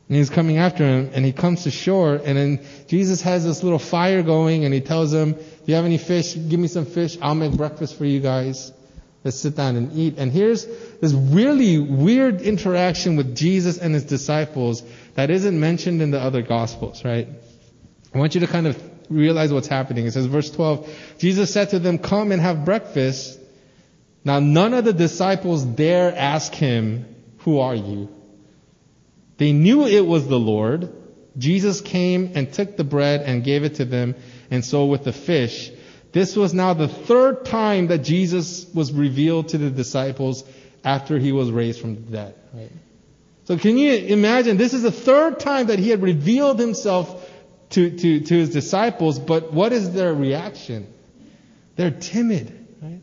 And 0.08 0.16
he's 0.16 0.30
coming 0.30 0.56
after 0.56 0.84
him, 0.84 1.10
and 1.12 1.24
he 1.24 1.32
comes 1.32 1.64
to 1.64 1.70
shore, 1.70 2.14
and 2.14 2.38
then 2.38 2.66
Jesus 2.86 3.20
has 3.22 3.44
this 3.44 3.62
little 3.62 3.78
fire 3.78 4.22
going, 4.22 4.64
and 4.64 4.72
he 4.72 4.80
tells 4.80 5.12
him, 5.12 5.32
Do 5.32 5.40
you 5.66 5.74
have 5.74 5.84
any 5.84 5.98
fish? 5.98 6.34
Give 6.34 6.60
me 6.60 6.68
some 6.68 6.86
fish. 6.86 7.18
I'll 7.20 7.34
make 7.34 7.52
breakfast 7.52 7.98
for 7.98 8.06
you 8.06 8.20
guys. 8.20 8.72
Let's 9.22 9.38
sit 9.38 9.56
down 9.56 9.76
and 9.76 9.92
eat. 9.98 10.14
And 10.18 10.30
here's 10.32 10.64
this 11.00 11.12
really 11.12 11.78
weird 11.78 12.40
interaction 12.40 13.16
with 13.16 13.36
Jesus 13.36 13.76
and 13.76 13.92
his 13.92 14.04
disciples 14.04 14.82
that 15.14 15.30
isn't 15.30 15.58
mentioned 15.58 16.00
in 16.00 16.12
the 16.12 16.20
other 16.20 16.42
gospels, 16.42 17.04
right? 17.04 17.28
I 18.14 18.18
want 18.18 18.34
you 18.34 18.40
to 18.42 18.46
kind 18.46 18.66
of 18.66 18.85
realize 19.08 19.52
what's 19.52 19.68
happening. 19.68 20.06
It 20.06 20.12
says, 20.12 20.26
verse 20.26 20.50
12, 20.50 20.88
Jesus 21.18 21.52
said 21.52 21.70
to 21.70 21.78
them, 21.78 21.98
Come 21.98 22.32
and 22.32 22.40
have 22.40 22.64
breakfast. 22.64 23.38
Now 24.24 24.40
none 24.40 24.74
of 24.74 24.84
the 24.84 24.92
disciples 24.92 25.64
dare 25.64 26.14
ask 26.16 26.54
him, 26.54 27.14
Who 27.38 27.60
are 27.60 27.74
you? 27.74 28.08
They 29.38 29.52
knew 29.52 29.86
it 29.86 30.06
was 30.06 30.26
the 30.26 30.38
Lord. 30.38 30.92
Jesus 31.38 31.80
came 31.80 32.32
and 32.34 32.52
took 32.52 32.76
the 32.76 32.84
bread 32.84 33.22
and 33.22 33.44
gave 33.44 33.64
it 33.64 33.76
to 33.76 33.84
them, 33.84 34.14
and 34.50 34.64
so 34.64 34.86
with 34.86 35.04
the 35.04 35.12
fish. 35.12 35.70
This 36.12 36.34
was 36.34 36.54
now 36.54 36.72
the 36.72 36.88
third 36.88 37.44
time 37.44 37.88
that 37.88 37.98
Jesus 37.98 38.66
was 38.72 38.92
revealed 38.92 39.48
to 39.48 39.58
the 39.58 39.70
disciples 39.70 40.44
after 40.82 41.18
he 41.18 41.32
was 41.32 41.50
raised 41.50 41.80
from 41.80 41.96
the 41.96 42.00
dead. 42.00 42.34
Right? 42.54 42.72
So 43.44 43.58
can 43.58 43.76
you 43.76 43.92
imagine? 43.92 44.56
This 44.56 44.72
is 44.72 44.82
the 44.82 44.90
third 44.90 45.38
time 45.38 45.66
that 45.66 45.78
he 45.78 45.90
had 45.90 46.02
revealed 46.02 46.58
himself 46.58 47.30
to, 47.70 47.90
to, 47.90 48.20
to 48.20 48.34
his 48.34 48.50
disciples, 48.50 49.18
but 49.18 49.52
what 49.52 49.72
is 49.72 49.92
their 49.92 50.14
reaction? 50.14 50.92
They're 51.76 51.90
timid, 51.90 52.66
right? 52.80 53.00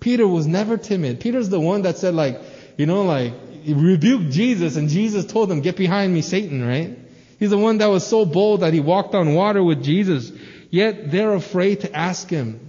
Peter 0.00 0.26
was 0.26 0.46
never 0.46 0.76
timid. 0.76 1.20
Peter's 1.20 1.48
the 1.48 1.60
one 1.60 1.82
that 1.82 1.98
said 1.98 2.14
like, 2.14 2.40
you 2.76 2.86
know, 2.86 3.02
like, 3.02 3.34
rebuked 3.66 4.30
Jesus 4.30 4.76
and 4.76 4.88
Jesus 4.88 5.26
told 5.26 5.50
him, 5.50 5.60
get 5.60 5.76
behind 5.76 6.14
me, 6.14 6.22
Satan, 6.22 6.66
right? 6.66 6.98
He's 7.38 7.50
the 7.50 7.58
one 7.58 7.78
that 7.78 7.86
was 7.86 8.06
so 8.06 8.24
bold 8.24 8.60
that 8.60 8.72
he 8.72 8.80
walked 8.80 9.14
on 9.14 9.34
water 9.34 9.62
with 9.62 9.82
Jesus. 9.82 10.32
Yet 10.70 11.10
they're 11.10 11.34
afraid 11.34 11.80
to 11.80 11.94
ask 11.94 12.28
him. 12.30 12.60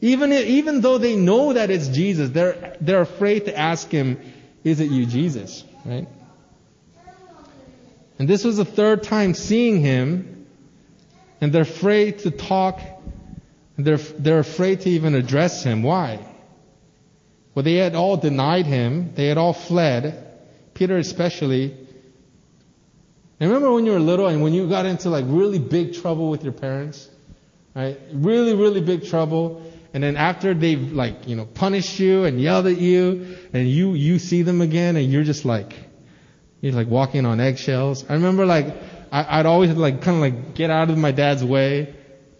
Even, 0.00 0.32
even 0.32 0.80
though 0.80 0.98
they 0.98 1.16
know 1.16 1.52
that 1.52 1.70
it's 1.70 1.88
Jesus, 1.88 2.30
they're, 2.30 2.76
they're 2.80 3.02
afraid 3.02 3.46
to 3.46 3.56
ask 3.56 3.90
him, 3.90 4.20
is 4.64 4.80
it 4.80 4.90
you, 4.90 5.06
Jesus? 5.06 5.64
Right? 5.84 6.08
And 8.18 8.28
this 8.28 8.44
was 8.44 8.56
the 8.56 8.64
third 8.64 9.02
time 9.02 9.34
seeing 9.34 9.80
him, 9.80 10.35
and 11.40 11.52
they're 11.52 11.62
afraid 11.62 12.20
to 12.20 12.30
talk, 12.30 12.80
they're, 13.76 13.96
they're 13.96 14.38
afraid 14.38 14.80
to 14.82 14.90
even 14.90 15.14
address 15.14 15.62
him. 15.62 15.82
Why? 15.82 16.18
Well, 17.54 17.62
they 17.62 17.76
had 17.76 17.94
all 17.94 18.16
denied 18.16 18.66
him, 18.66 19.14
they 19.14 19.28
had 19.28 19.38
all 19.38 19.52
fled, 19.52 20.22
Peter 20.74 20.98
especially. 20.98 21.76
And 23.38 23.50
remember 23.50 23.72
when 23.72 23.86
you 23.86 23.92
were 23.92 24.00
little 24.00 24.26
and 24.26 24.42
when 24.42 24.54
you 24.54 24.68
got 24.68 24.86
into 24.86 25.10
like 25.10 25.24
really 25.28 25.58
big 25.58 25.94
trouble 25.94 26.30
with 26.30 26.42
your 26.42 26.52
parents? 26.52 27.08
Right? 27.74 27.98
Really, 28.12 28.54
really 28.54 28.80
big 28.80 29.06
trouble. 29.06 29.62
And 29.92 30.02
then 30.02 30.16
after 30.16 30.52
they've 30.52 30.92
like, 30.92 31.26
you 31.28 31.36
know, 31.36 31.46
punished 31.46 31.98
you 31.98 32.24
and 32.24 32.40
yelled 32.40 32.66
at 32.66 32.78
you 32.78 33.36
and 33.52 33.68
you, 33.68 33.94
you 33.94 34.18
see 34.18 34.42
them 34.42 34.60
again 34.60 34.96
and 34.96 35.10
you're 35.10 35.24
just 35.24 35.44
like, 35.44 35.74
you're 36.60 36.74
like 36.74 36.88
walking 36.88 37.24
on 37.24 37.40
eggshells. 37.40 38.04
I 38.08 38.14
remember 38.14 38.44
like, 38.44 38.74
I, 39.12 39.40
I'd 39.40 39.46
always 39.46 39.70
like 39.70 40.02
kind 40.02 40.16
of 40.16 40.20
like 40.20 40.54
get 40.54 40.70
out 40.70 40.90
of 40.90 40.98
my 40.98 41.12
dad's 41.12 41.44
way. 41.44 41.94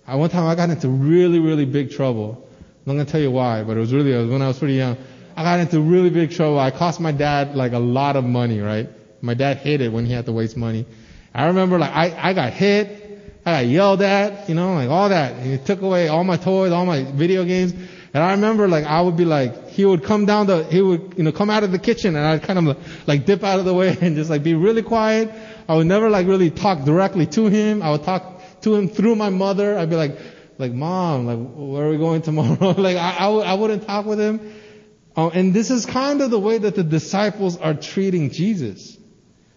I, 0.06 0.16
one 0.16 0.30
time 0.30 0.46
I 0.46 0.54
got 0.54 0.70
into 0.70 0.88
really, 0.88 1.38
really 1.38 1.64
big 1.64 1.90
trouble. 1.90 2.42
I'm 2.86 2.96
not 2.96 3.02
gonna 3.02 3.10
tell 3.10 3.20
you 3.20 3.30
why, 3.30 3.62
but 3.64 3.76
it 3.76 3.80
was 3.80 3.92
really, 3.92 4.12
it 4.12 4.18
was 4.18 4.30
when 4.30 4.42
I 4.42 4.48
was 4.48 4.58
pretty 4.58 4.74
young. 4.74 4.96
I 5.36 5.42
got 5.42 5.60
into 5.60 5.80
really 5.80 6.10
big 6.10 6.30
trouble. 6.30 6.58
I 6.58 6.70
cost 6.70 7.00
my 7.00 7.12
dad 7.12 7.56
like 7.56 7.72
a 7.72 7.78
lot 7.78 8.16
of 8.16 8.24
money, 8.24 8.60
right? 8.60 8.88
My 9.20 9.34
dad 9.34 9.58
hated 9.58 9.92
when 9.92 10.06
he 10.06 10.12
had 10.12 10.26
to 10.26 10.32
waste 10.32 10.56
money. 10.56 10.86
I 11.34 11.46
remember 11.46 11.78
like 11.78 11.90
I, 11.90 12.30
I 12.30 12.32
got 12.32 12.52
hit, 12.52 13.42
I 13.44 13.62
got 13.62 13.66
yelled 13.66 14.02
at, 14.02 14.48
you 14.48 14.54
know, 14.54 14.74
like 14.74 14.88
all 14.88 15.10
that. 15.10 15.32
And 15.34 15.50
he 15.52 15.58
took 15.58 15.82
away 15.82 16.08
all 16.08 16.24
my 16.24 16.36
toys, 16.36 16.72
all 16.72 16.86
my 16.86 17.02
video 17.04 17.44
games. 17.44 17.72
And 18.14 18.22
I 18.24 18.30
remember 18.30 18.66
like 18.66 18.86
I 18.86 19.02
would 19.02 19.16
be 19.16 19.26
like, 19.26 19.68
he 19.68 19.84
would 19.84 20.04
come 20.04 20.24
down 20.24 20.46
the, 20.46 20.64
he 20.64 20.80
would, 20.80 21.14
you 21.18 21.22
know, 21.22 21.32
come 21.32 21.50
out 21.50 21.64
of 21.64 21.72
the 21.72 21.78
kitchen 21.78 22.16
and 22.16 22.24
I'd 22.24 22.42
kind 22.42 22.58
of 22.66 23.06
like 23.06 23.26
dip 23.26 23.44
out 23.44 23.58
of 23.58 23.66
the 23.66 23.74
way 23.74 23.94
and 24.00 24.16
just 24.16 24.30
like 24.30 24.42
be 24.42 24.54
really 24.54 24.82
quiet. 24.82 25.30
I 25.68 25.76
would 25.76 25.86
never 25.86 26.10
like 26.10 26.26
really 26.26 26.50
talk 26.50 26.84
directly 26.84 27.26
to 27.26 27.46
him. 27.46 27.82
I 27.82 27.90
would 27.90 28.04
talk 28.04 28.60
to 28.62 28.74
him 28.74 28.88
through 28.88 29.16
my 29.16 29.30
mother. 29.30 29.78
I'd 29.78 29.90
be 29.90 29.96
like, 29.96 30.18
like, 30.58 30.72
mom, 30.72 31.26
like, 31.26 31.38
where 31.38 31.86
are 31.86 31.90
we 31.90 31.98
going 31.98 32.22
tomorrow? 32.22 32.70
like, 32.80 32.96
I, 32.96 33.16
I, 33.16 33.28
I 33.28 33.54
wouldn't 33.54 33.86
talk 33.86 34.06
with 34.06 34.18
him. 34.18 34.54
Uh, 35.16 35.28
and 35.28 35.52
this 35.52 35.70
is 35.70 35.86
kind 35.86 36.20
of 36.20 36.30
the 36.30 36.38
way 36.38 36.58
that 36.58 36.74
the 36.74 36.84
disciples 36.84 37.56
are 37.56 37.74
treating 37.74 38.30
Jesus. 38.30 38.96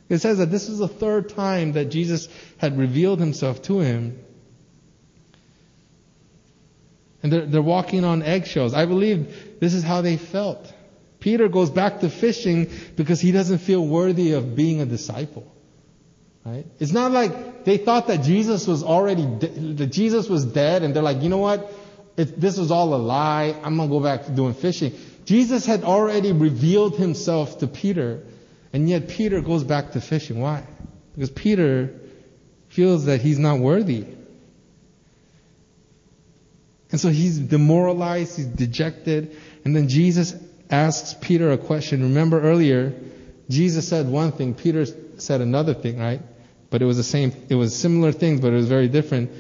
It 0.08 0.20
says 0.20 0.40
that 0.40 0.50
this 0.50 0.70
is 0.70 0.80
the 0.80 0.88
third 0.88 1.30
time 1.30 1.74
that 1.74 1.86
Jesus 1.86 2.28
had 2.58 2.78
revealed 2.78 3.20
himself 3.20 3.62
to 3.64 3.80
him. 3.80 4.20
And 7.22 7.32
they're, 7.32 7.46
they're 7.46 7.62
walking 7.62 8.06
on 8.06 8.24
eggshells. 8.24 8.74
I 8.74 8.86
believe 8.86 9.60
this 9.60 9.74
is 9.74 9.84
how 9.84 10.02
they 10.02 10.18
felt. 10.18 10.74
Peter 11.20 11.50
goes 11.50 11.70
back 11.70 12.00
to 12.00 12.10
fishing 12.10 12.72
because 12.96 13.20
he 13.20 13.32
doesn't 13.32 13.60
feel 13.60 13.86
worthy 13.86 14.34
of 14.34 14.56
being 14.56 14.82
a 14.82 14.86
disciple. 14.86 15.52
Right? 16.46 16.66
It's 16.80 16.92
not 16.92 17.12
like 17.12 17.66
they 17.66 17.78
thought 17.78 18.08
that 18.08 18.24
Jesus 18.24 18.66
was 18.66 18.84
already, 18.84 19.26
de- 19.26 19.74
that 19.76 19.88
Jesus 19.88 20.30
was 20.30 20.46
dead 20.46 20.84
and 20.84 20.96
they're 20.96 21.04
like, 21.04 21.22
you 21.22 21.30
know 21.30 21.38
what? 21.38 21.72
This 22.16 22.58
was 22.58 22.72
all 22.72 22.94
a 22.94 22.98
lie. 22.98 23.56
I'm 23.64 23.78
to 23.78 23.88
go 23.88 24.00
back 24.00 24.26
to 24.26 24.32
doing 24.32 24.54
fishing. 24.54 24.94
Jesus 25.26 25.66
had 25.66 25.84
already 25.84 26.32
revealed 26.32 26.98
himself 26.98 27.60
to 27.60 27.68
Peter, 27.68 28.24
and 28.74 28.90
yet 28.90 29.08
Peter 29.08 29.42
goes 29.42 29.64
back 29.64 29.92
to 29.92 30.02
fishing. 30.02 30.42
Why? 30.42 30.64
Because 31.14 31.30
Peter 31.30 31.94
feels 32.70 33.06
that 33.06 33.22
he's 33.22 33.40
not 33.40 33.60
worthy. 33.60 34.06
And 36.92 37.00
so 37.00 37.10
he's 37.10 37.38
demoralized, 37.38 38.38
he's 38.38 38.48
dejected, 38.48 39.38
and 39.64 39.76
then 39.76 39.88
Jesus 39.88 40.34
asks 40.70 41.16
Peter 41.22 41.52
a 41.52 41.58
question. 41.58 42.02
Remember 42.02 42.42
earlier, 42.42 43.00
Jesus 43.50 43.88
said 43.88 44.10
one 44.10 44.32
thing, 44.32 44.56
Peter 44.56 44.86
said 45.22 45.42
another 45.42 45.74
thing, 45.74 46.00
right? 46.00 46.22
But 46.70 46.82
it 46.82 46.86
was 46.86 46.98
the 46.98 47.04
same, 47.04 47.34
it 47.50 47.56
was 47.56 47.76
similar 47.76 48.12
things, 48.12 48.42
but 48.42 48.54
it 48.54 48.56
was 48.56 48.68
very 48.68 48.88
different. 48.88 49.32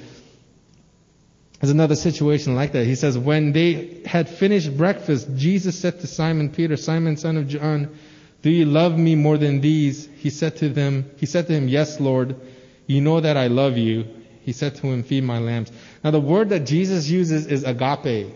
There's 1.60 1.72
another 1.72 1.96
situation 1.96 2.56
like 2.56 2.72
that. 2.72 2.86
He 2.86 2.96
says, 2.96 3.18
when 3.18 3.52
they 3.52 4.02
had 4.06 4.30
finished 4.30 4.76
breakfast, 4.78 5.28
Jesus 5.36 5.78
said 5.78 6.00
to 6.00 6.08
Simon 6.08 6.50
Peter, 6.50 6.78
Simon 6.78 7.18
son 7.18 7.38
of 7.38 7.48
John, 7.48 7.98
do 8.42 8.50
you 8.50 8.66
love 8.66 8.98
me 8.98 9.16
more 9.16 9.38
than 9.38 9.60
these? 9.60 10.08
He 10.18 10.30
said 10.30 10.56
to 10.58 10.70
them, 10.70 11.12
he 11.18 11.26
said 11.26 11.48
to 11.48 11.54
him, 11.54 11.68
yes, 11.68 12.00
Lord. 12.00 12.38
You 12.88 13.02
know 13.02 13.20
that 13.20 13.36
I 13.36 13.48
love 13.48 13.78
you. 13.78 14.08
He 14.42 14.54
said 14.54 14.76
to 14.76 14.88
him, 14.88 15.04
feed 15.04 15.24
my 15.26 15.40
lambs. 15.40 15.72
Now 16.04 16.12
the 16.12 16.22
word 16.22 16.50
that 16.50 16.62
Jesus 16.62 17.10
uses 17.10 17.46
is 17.46 17.66
agape, 17.66 18.34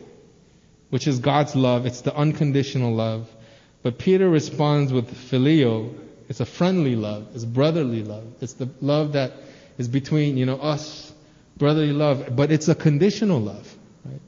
which 0.89 1.08
is 1.08 1.19
God's 1.19 1.56
love. 1.56 1.86
It's 1.86 2.01
the 2.01 2.13
unconditional 2.13 2.93
love. 2.93 3.34
But 3.82 3.97
Peter 3.97 4.29
responds 4.29 4.91
with 4.91 5.10
phileo. 5.10 5.95
It's 6.29 6.39
a 6.39 6.45
friendly 6.45 6.95
love. 6.95 7.27
It's 7.36 7.45
brotherly 7.45 8.03
love. 8.03 8.25
It's 8.41 8.53
the 8.53 8.69
love 8.81 9.13
that 9.13 9.33
is 9.77 9.88
between, 9.88 10.38
you 10.38 10.45
know, 10.45 10.57
us 10.57 11.12
brotherly 11.57 11.91
love, 11.91 12.36
but 12.36 12.51
it's 12.51 12.67
a 12.67 12.75
conditional 12.75 13.39
love. 13.39 13.75
Right? 14.05 14.21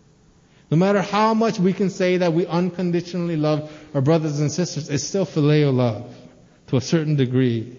No 0.70 0.78
matter 0.78 1.02
how 1.02 1.34
much 1.34 1.60
we 1.60 1.74
can 1.74 1.90
say 1.90 2.18
that 2.18 2.34
we 2.34 2.46
unconditionally 2.46 3.38
love 3.38 3.72
our 3.94 4.02
brothers 4.02 4.40
and 4.40 4.52
sisters, 4.52 4.90
it's 4.90 5.04
still 5.04 5.26
phileo 5.26 5.74
love 5.74 6.14
to 6.68 6.78
a 6.78 6.82
certain 6.82 7.16
degree. 7.16 7.78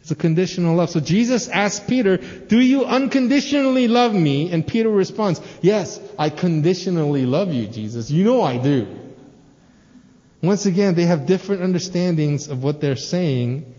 It's 0.00 0.10
a 0.10 0.14
conditional 0.14 0.74
love. 0.76 0.90
So 0.90 1.00
Jesus 1.00 1.48
asks 1.48 1.84
Peter, 1.86 2.16
do 2.16 2.58
you 2.58 2.84
unconditionally 2.84 3.86
love 3.86 4.14
me? 4.14 4.50
And 4.50 4.66
Peter 4.66 4.88
responds, 4.88 5.40
yes, 5.62 6.00
I 6.18 6.30
conditionally 6.30 7.26
love 7.26 7.52
you, 7.52 7.66
Jesus. 7.66 8.10
You 8.10 8.24
know 8.24 8.42
I 8.42 8.58
do. 8.58 8.99
Once 10.42 10.66
again, 10.66 10.94
they 10.94 11.06
have 11.06 11.26
different 11.26 11.62
understandings 11.62 12.48
of 12.48 12.62
what 12.62 12.80
they're 12.80 12.96
saying 12.96 13.74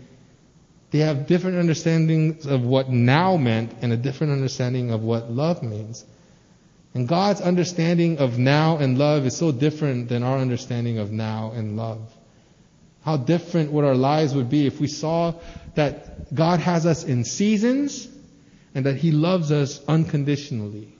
they 0.92 0.98
have 0.98 1.26
different 1.26 1.56
understandings 1.56 2.46
of 2.46 2.64
what 2.64 2.90
now 2.90 3.38
meant 3.38 3.72
and 3.80 3.94
a 3.94 3.96
different 3.96 4.34
understanding 4.34 4.90
of 4.90 5.02
what 5.02 5.30
love 5.30 5.62
means. 5.62 6.04
And 6.92 7.08
God's 7.08 7.40
understanding 7.40 8.18
of 8.18 8.38
now 8.38 8.76
and 8.76 8.98
love 8.98 9.24
is 9.24 9.34
so 9.34 9.52
different 9.52 10.10
than 10.10 10.22
our 10.22 10.36
understanding 10.36 10.98
of 10.98 11.10
now 11.10 11.52
and 11.54 11.78
love. 11.78 12.12
How 13.02 13.16
different 13.16 13.72
would 13.72 13.86
our 13.86 13.94
lives 13.94 14.34
would 14.34 14.50
be 14.50 14.66
if 14.66 14.80
we 14.80 14.86
saw 14.86 15.32
that 15.76 16.34
God 16.34 16.60
has 16.60 16.84
us 16.84 17.04
in 17.04 17.24
seasons 17.24 18.06
and 18.74 18.84
that 18.84 18.96
He 18.96 19.12
loves 19.12 19.50
us 19.50 19.82
unconditionally. 19.88 20.92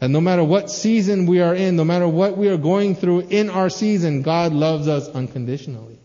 And 0.00 0.12
no 0.12 0.20
matter 0.20 0.42
what 0.42 0.70
season 0.70 1.26
we 1.26 1.40
are 1.40 1.54
in, 1.54 1.76
no 1.76 1.84
matter 1.84 2.08
what 2.08 2.36
we 2.36 2.48
are 2.48 2.56
going 2.56 2.96
through 2.96 3.20
in 3.28 3.50
our 3.50 3.68
season, 3.68 4.22
God 4.22 4.52
loves 4.52 4.88
us 4.88 5.08
unconditionally. 5.08 5.98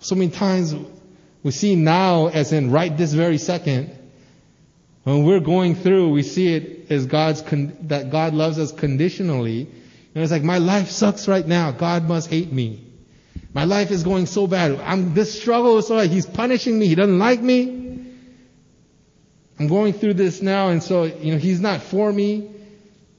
So 0.00 0.16
many 0.16 0.32
times 0.32 0.74
we 1.44 1.52
see 1.52 1.76
now 1.76 2.26
as 2.26 2.52
in 2.52 2.72
right 2.72 2.96
this 2.96 3.12
very 3.12 3.38
second, 3.38 3.96
when 5.04 5.24
we're 5.24 5.40
going 5.40 5.76
through, 5.76 6.10
we 6.10 6.22
see 6.22 6.54
it 6.54 6.90
as 6.90 7.06
God's, 7.06 7.42
con- 7.42 7.76
that 7.82 8.10
God 8.10 8.34
loves 8.34 8.58
us 8.58 8.72
conditionally. 8.72 9.68
And 10.14 10.22
it's 10.22 10.32
like, 10.32 10.42
my 10.42 10.58
life 10.58 10.90
sucks 10.90 11.28
right 11.28 11.46
now. 11.46 11.70
God 11.70 12.08
must 12.08 12.28
hate 12.28 12.52
me. 12.52 12.84
My 13.54 13.64
life 13.64 13.90
is 13.90 14.02
going 14.02 14.26
so 14.26 14.46
bad. 14.46 14.80
I'm, 14.80 15.14
this 15.14 15.40
struggle 15.40 15.78
is 15.78 15.86
so 15.86 15.96
bad. 15.96 16.10
He's 16.10 16.26
punishing 16.26 16.78
me. 16.78 16.86
He 16.86 16.94
doesn't 16.94 17.18
like 17.18 17.40
me. 17.40 17.81
I'm 19.62 19.68
going 19.68 19.92
through 19.92 20.14
this 20.14 20.42
now 20.42 20.70
and 20.70 20.82
so, 20.82 21.04
you 21.04 21.30
know, 21.30 21.38
He's 21.38 21.60
not 21.60 21.82
for 21.82 22.12
me. 22.12 22.50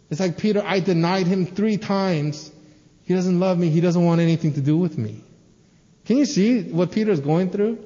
It's 0.10 0.20
like 0.20 0.38
Peter, 0.38 0.62
I 0.62 0.82
denied 0.82 1.26
Him 1.26 1.46
three 1.46 1.78
times. 1.78 2.52
He 3.06 3.14
doesn't 3.14 3.40
love 3.40 3.58
me. 3.58 3.70
He 3.70 3.80
doesn't 3.80 4.04
want 4.04 4.20
anything 4.20 4.56
to 4.56 4.62
do 4.62 4.78
with 4.78 4.98
me. 4.98 5.24
Can 6.04 6.18
you 6.18 6.26
see 6.26 6.64
what 6.64 6.92
Peter's 6.92 7.22
going 7.22 7.50
through? 7.50 7.86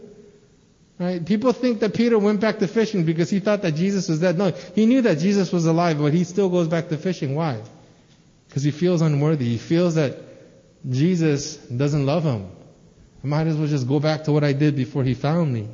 Right? 0.97 1.23
People 1.23 1.53
think 1.53 1.81
that 1.81 1.93
Peter 1.93 2.17
went 2.17 2.39
back 2.39 2.57
to 2.57 2.67
fishing 2.67 3.05
because 3.05 3.29
he 3.29 3.39
thought 3.39 3.61
that 3.61 3.73
Jesus 3.75 4.09
was 4.09 4.21
dead. 4.21 4.39
No, 4.39 4.49
he 4.49 4.87
knew 4.87 5.03
that 5.03 5.19
Jesus 5.19 5.53
was 5.53 5.67
alive, 5.67 5.99
but 5.99 6.11
he 6.11 6.23
still 6.23 6.49
goes 6.49 6.67
back 6.67 6.89
to 6.89 6.97
fishing. 6.97 7.35
Why? 7.35 7.61
Because 8.47 8.63
he 8.63 8.71
feels 8.71 9.03
unworthy. 9.03 9.45
He 9.45 9.59
feels 9.59 9.93
that 9.95 10.17
Jesus 10.89 11.57
doesn't 11.57 12.07
love 12.07 12.23
him. 12.23 12.49
I 13.23 13.27
might 13.27 13.45
as 13.45 13.55
well 13.55 13.67
just 13.67 13.87
go 13.87 13.99
back 13.99 14.23
to 14.23 14.31
what 14.31 14.43
I 14.43 14.53
did 14.53 14.75
before 14.75 15.03
he 15.03 15.13
found 15.13 15.53
me. 15.53 15.67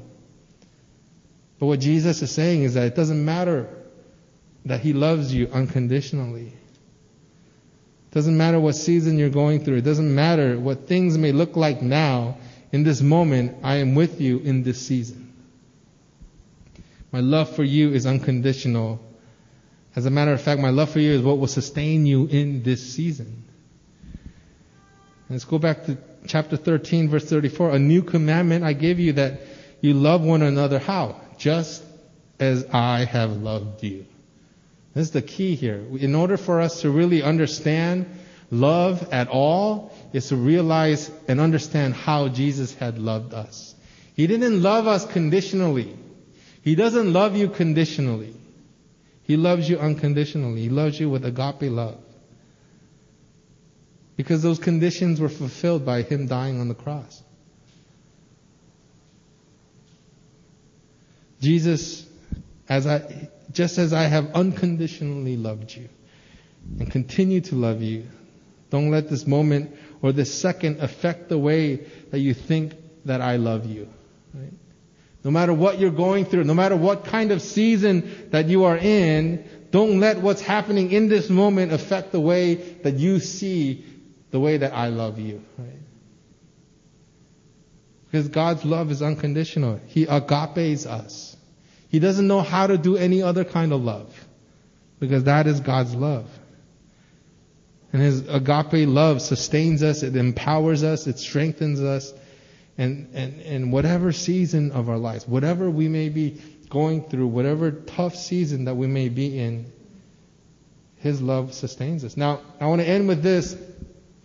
But 1.63 1.67
what 1.67 1.80
Jesus 1.80 2.21
is 2.21 2.30
saying 2.30 2.63
is 2.63 2.73
that 2.73 2.88
it 2.88 2.93
doesn't 2.93 3.23
matter 3.23 3.69
that 4.65 4.82
he 4.82 4.91
loves 4.91 5.34
you 5.34 5.47
unconditionally. 5.47 6.47
It 6.47 8.12
doesn't 8.12 8.36
matter 8.36 8.60
what 8.60 8.76
season 8.76 9.17
you're 9.17 9.30
going 9.30 9.63
through. 9.63 9.78
It 9.78 9.86
doesn't 9.86 10.13
matter 10.13 10.60
what 10.60 10.89
things 10.89 11.17
may 11.17 11.32
look 11.32 11.56
like 11.56 11.82
now. 11.82 12.36
In 12.73 12.84
this 12.84 13.02
moment, 13.02 13.60
I 13.63 13.78
am 13.78 13.95
with 13.95 14.19
you 14.19 14.39
in 14.39 14.63
this 14.63 14.86
season. 14.86 15.32
My 17.13 17.21
love 17.21 17.56
for 17.56 17.63
you 17.63 17.93
is 17.93 18.06
unconditional. 18.06 18.99
As 19.95 20.06
a 20.06 20.10
matter 20.10 20.34
of 20.34 20.41
fact, 20.41 20.60
my 20.60 20.71
love 20.71 20.89
for 20.89 20.99
you 20.99 21.13
is 21.13 21.21
what 21.21 21.38
will 21.38 21.47
sustain 21.47 22.06
you 22.06 22.26
in 22.26 22.63
this 22.63 22.93
season. 22.93 23.45
Let's 25.30 25.45
go 25.45 25.60
back 25.60 25.86
to 25.86 25.97
chapter 26.28 26.58
13, 26.58 27.08
verse 27.08 27.23
34. 27.30 27.69
A 27.69 27.80
new 27.80 28.02
commandment 28.02 28.65
I 28.65 28.73
give 28.73 28.99
you 28.99 29.13
that 29.13 29.39
you 29.80 29.93
love 29.93 30.23
one 30.23 30.41
another. 30.41 30.78
How? 30.78 31.21
Just 31.38 31.84
as 32.39 32.65
I 32.72 33.06
have 33.06 33.32
loved 33.32 33.84
you. 33.84 34.06
This 34.93 35.08
is 35.08 35.12
the 35.12 35.22
key 35.22 35.56
here. 35.56 35.84
In 35.98 36.13
order 36.15 36.38
for 36.38 36.62
us 36.62 36.82
to 36.82 36.89
really 36.89 37.24
understand 37.24 38.06
love 38.52 39.12
at 39.12 39.28
all, 39.28 39.91
is 40.13 40.30
to 40.30 40.36
realize 40.36 41.10
and 41.28 41.39
understand 41.41 41.96
how 41.96 42.28
Jesus 42.28 42.74
had 42.76 43.00
loved 43.00 43.34
us. 43.34 43.74
He 44.15 44.28
didn't 44.28 44.62
love 44.62 44.86
us 44.86 45.06
conditionally. 45.06 45.96
He 46.62 46.76
doesn't 46.76 47.12
love 47.12 47.36
you 47.36 47.50
conditionally. 47.50 48.36
He 49.24 49.38
loves 49.38 49.67
you 49.67 49.80
unconditionally. 49.80 50.62
He 50.62 50.69
loves 50.69 51.00
you 51.00 51.10
with 51.10 51.26
agape 51.26 51.72
love. 51.72 51.98
Because 54.15 54.43
those 54.43 54.60
conditions 54.60 55.19
were 55.19 55.30
fulfilled 55.30 55.86
by 55.86 56.04
Him 56.04 56.28
dying 56.28 56.60
on 56.60 56.67
the 56.67 56.76
cross. 56.76 57.24
Jesus, 61.43 62.06
as 62.69 62.88
I, 62.88 63.29
just 63.51 63.77
as 63.77 63.91
I 63.91 64.03
have 64.03 64.32
unconditionally 64.34 65.36
loved 65.36 65.75
you 65.75 65.89
and 66.79 66.89
continue 66.89 67.41
to 67.41 67.56
love 67.56 67.82
you. 67.82 68.06
Don't 68.69 68.89
let 68.89 69.10
this 69.10 69.27
moment 69.27 69.75
or 70.01 70.13
this 70.13 70.34
second 70.34 70.79
affect 70.79 71.29
the 71.29 71.38
way 71.38 71.86
that 72.12 72.19
you 72.19 72.34
think 72.34 72.73
that 73.06 73.21
I 73.21 73.36
love 73.36 73.65
you. 73.65 73.89
Right? 74.34 74.53
No 75.23 75.32
matter 75.32 75.53
what 75.53 75.79
you're 75.79 75.91
going 75.91 76.25
through, 76.25 76.45
no 76.45 76.53
matter 76.53 76.75
what 76.75 77.06
kind 77.06 77.32
of 77.32 77.41
season 77.41 78.29
that 78.32 78.47
you 78.47 78.63
are 78.63 78.77
in, 78.77 79.45
don't 79.71 79.99
let 79.99 80.19
what's 80.21 80.41
happening 80.41 80.91
in 80.91 81.10
this 81.10 81.29
moment 81.29 81.73
affect 81.73 82.13
the 82.13 82.19
way 82.21 82.56
that 82.56 82.95
you 82.95 83.19
see 83.19 83.86
the 84.32 84.39
way 84.39 84.58
that 84.58 84.73
I 84.73 84.88
love 84.88 85.19
you. 85.19 85.43
Right? 85.58 85.67
Because 88.06 88.27
God's 88.29 88.63
love 88.63 88.91
is 88.91 89.01
unconditional. 89.01 89.79
He 89.88 90.06
agapes 90.06 90.86
us. 90.86 91.33
He 91.93 91.99
doesn't 91.99 92.27
know 92.27 92.41
how 92.41 92.65
to 92.65 92.75
do 92.75 92.97
any 92.97 93.21
other 93.21 93.45
kind 93.45 93.71
of 93.71 93.84
love. 93.84 94.12
Because 94.99 95.25
that 95.25 95.45
is 95.45 95.60
God's 95.60 95.93
love. 95.93 96.27
And 97.91 98.01
His 98.01 98.27
agape 98.27 98.88
love 98.88 99.21
sustains 99.21 99.84
us, 99.84 100.01
it 100.01 100.15
empowers 100.15 100.84
us, 100.84 101.06
it 101.06 101.19
strengthens 101.19 101.79
us, 101.79 102.12
And, 102.79 103.12
and, 103.13 103.39
and 103.41 103.71
whatever 103.71 104.12
season 104.12 104.71
of 104.71 104.89
our 104.89 104.97
lives, 104.97 105.27
whatever 105.27 105.69
we 105.69 105.88
may 105.88 106.10
be 106.10 106.41
going 106.71 107.03
through, 107.03 107.27
whatever 107.27 107.69
tough 107.69 108.15
season 108.15 108.65
that 108.65 108.75
we 108.75 108.88
may 108.88 109.10
be 109.10 109.38
in, 109.38 109.71
His 110.95 111.21
love 111.21 111.53
sustains 111.53 112.03
us. 112.03 112.17
Now, 112.17 112.41
I 112.60 112.65
want 112.65 112.82
to 112.82 112.88
end 112.88 113.08
with 113.08 113.21
this. 113.21 113.56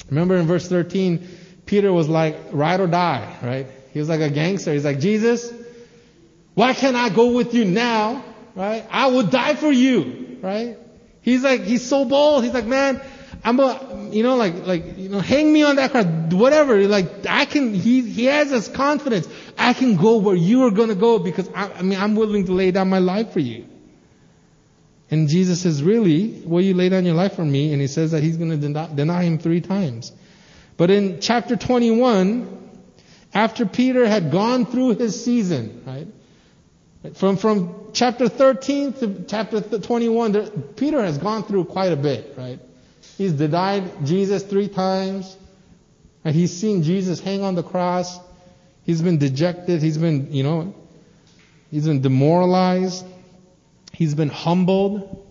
Remember 0.08 0.36
in 0.36 0.46
verse 0.46 0.66
13, 0.66 1.28
Peter 1.66 1.92
was 1.92 2.08
like, 2.08 2.34
ride 2.50 2.80
or 2.80 2.86
die, 2.86 3.36
right? 3.42 3.66
He 3.92 3.98
was 3.98 4.08
like 4.08 4.22
a 4.22 4.30
gangster. 4.30 4.72
He's 4.72 4.86
like, 4.86 5.00
Jesus, 5.00 5.52
why 6.58 6.74
can't 6.74 6.96
I 6.96 7.08
go 7.08 7.30
with 7.36 7.54
you 7.54 7.64
now? 7.64 8.24
Right? 8.56 8.84
I 8.90 9.06
would 9.06 9.30
die 9.30 9.54
for 9.54 9.70
you, 9.70 10.38
right? 10.40 10.76
He's 11.20 11.44
like, 11.44 11.60
he's 11.60 11.88
so 11.88 12.04
bold. 12.04 12.42
He's 12.42 12.52
like, 12.52 12.64
man, 12.64 13.00
I'm 13.44 13.60
a, 13.60 14.08
you 14.10 14.24
know, 14.24 14.34
like, 14.34 14.66
like, 14.66 14.98
you 14.98 15.08
know, 15.08 15.20
hang 15.20 15.52
me 15.52 15.62
on 15.62 15.76
that 15.76 15.92
cross, 15.92 16.04
whatever. 16.32 16.84
Like, 16.88 17.26
I 17.28 17.44
can, 17.44 17.74
he, 17.74 18.00
he 18.00 18.24
has 18.24 18.50
this 18.50 18.66
confidence. 18.66 19.28
I 19.56 19.72
can 19.72 19.94
go 19.94 20.16
where 20.16 20.34
you 20.34 20.64
are 20.64 20.72
going 20.72 20.88
to 20.88 20.96
go 20.96 21.20
because 21.20 21.48
I, 21.54 21.70
I 21.74 21.82
mean, 21.82 21.96
I'm 21.96 22.16
willing 22.16 22.46
to 22.46 22.52
lay 22.52 22.72
down 22.72 22.88
my 22.88 22.98
life 22.98 23.32
for 23.32 23.38
you. 23.38 23.64
And 25.12 25.28
Jesus 25.28 25.60
says, 25.60 25.80
really? 25.80 26.42
Will 26.44 26.60
you 26.60 26.74
lay 26.74 26.88
down 26.88 27.04
your 27.04 27.14
life 27.14 27.36
for 27.36 27.44
me? 27.44 27.72
And 27.72 27.80
he 27.80 27.86
says 27.86 28.10
that 28.10 28.24
he's 28.24 28.36
going 28.36 28.50
to 28.50 28.56
deny, 28.56 28.92
deny 28.92 29.22
him 29.22 29.38
three 29.38 29.60
times. 29.60 30.10
But 30.76 30.90
in 30.90 31.20
chapter 31.20 31.54
21, 31.54 32.80
after 33.32 33.64
Peter 33.64 34.08
had 34.08 34.32
gone 34.32 34.66
through 34.66 34.96
his 34.96 35.24
season, 35.24 35.84
right? 35.86 36.08
From, 37.14 37.36
from 37.36 37.90
chapter 37.92 38.28
13 38.28 38.92
to 38.94 39.24
chapter 39.28 39.60
21, 39.60 40.32
there, 40.32 40.50
Peter 40.50 41.02
has 41.02 41.18
gone 41.18 41.42
through 41.44 41.64
quite 41.64 41.92
a 41.92 41.96
bit, 41.96 42.34
right? 42.36 42.58
He's 43.16 43.32
denied 43.32 44.06
Jesus 44.06 44.42
three 44.42 44.68
times. 44.68 45.36
And 46.24 46.34
he's 46.34 46.54
seen 46.56 46.82
Jesus 46.82 47.20
hang 47.20 47.42
on 47.42 47.54
the 47.54 47.62
cross. 47.62 48.18
He's 48.84 49.02
been 49.02 49.18
dejected. 49.18 49.82
He's 49.82 49.98
been, 49.98 50.32
you 50.32 50.42
know, 50.42 50.74
he's 51.70 51.86
been 51.86 52.00
demoralized. 52.00 53.04
He's 53.92 54.14
been 54.14 54.28
humbled. 54.28 55.26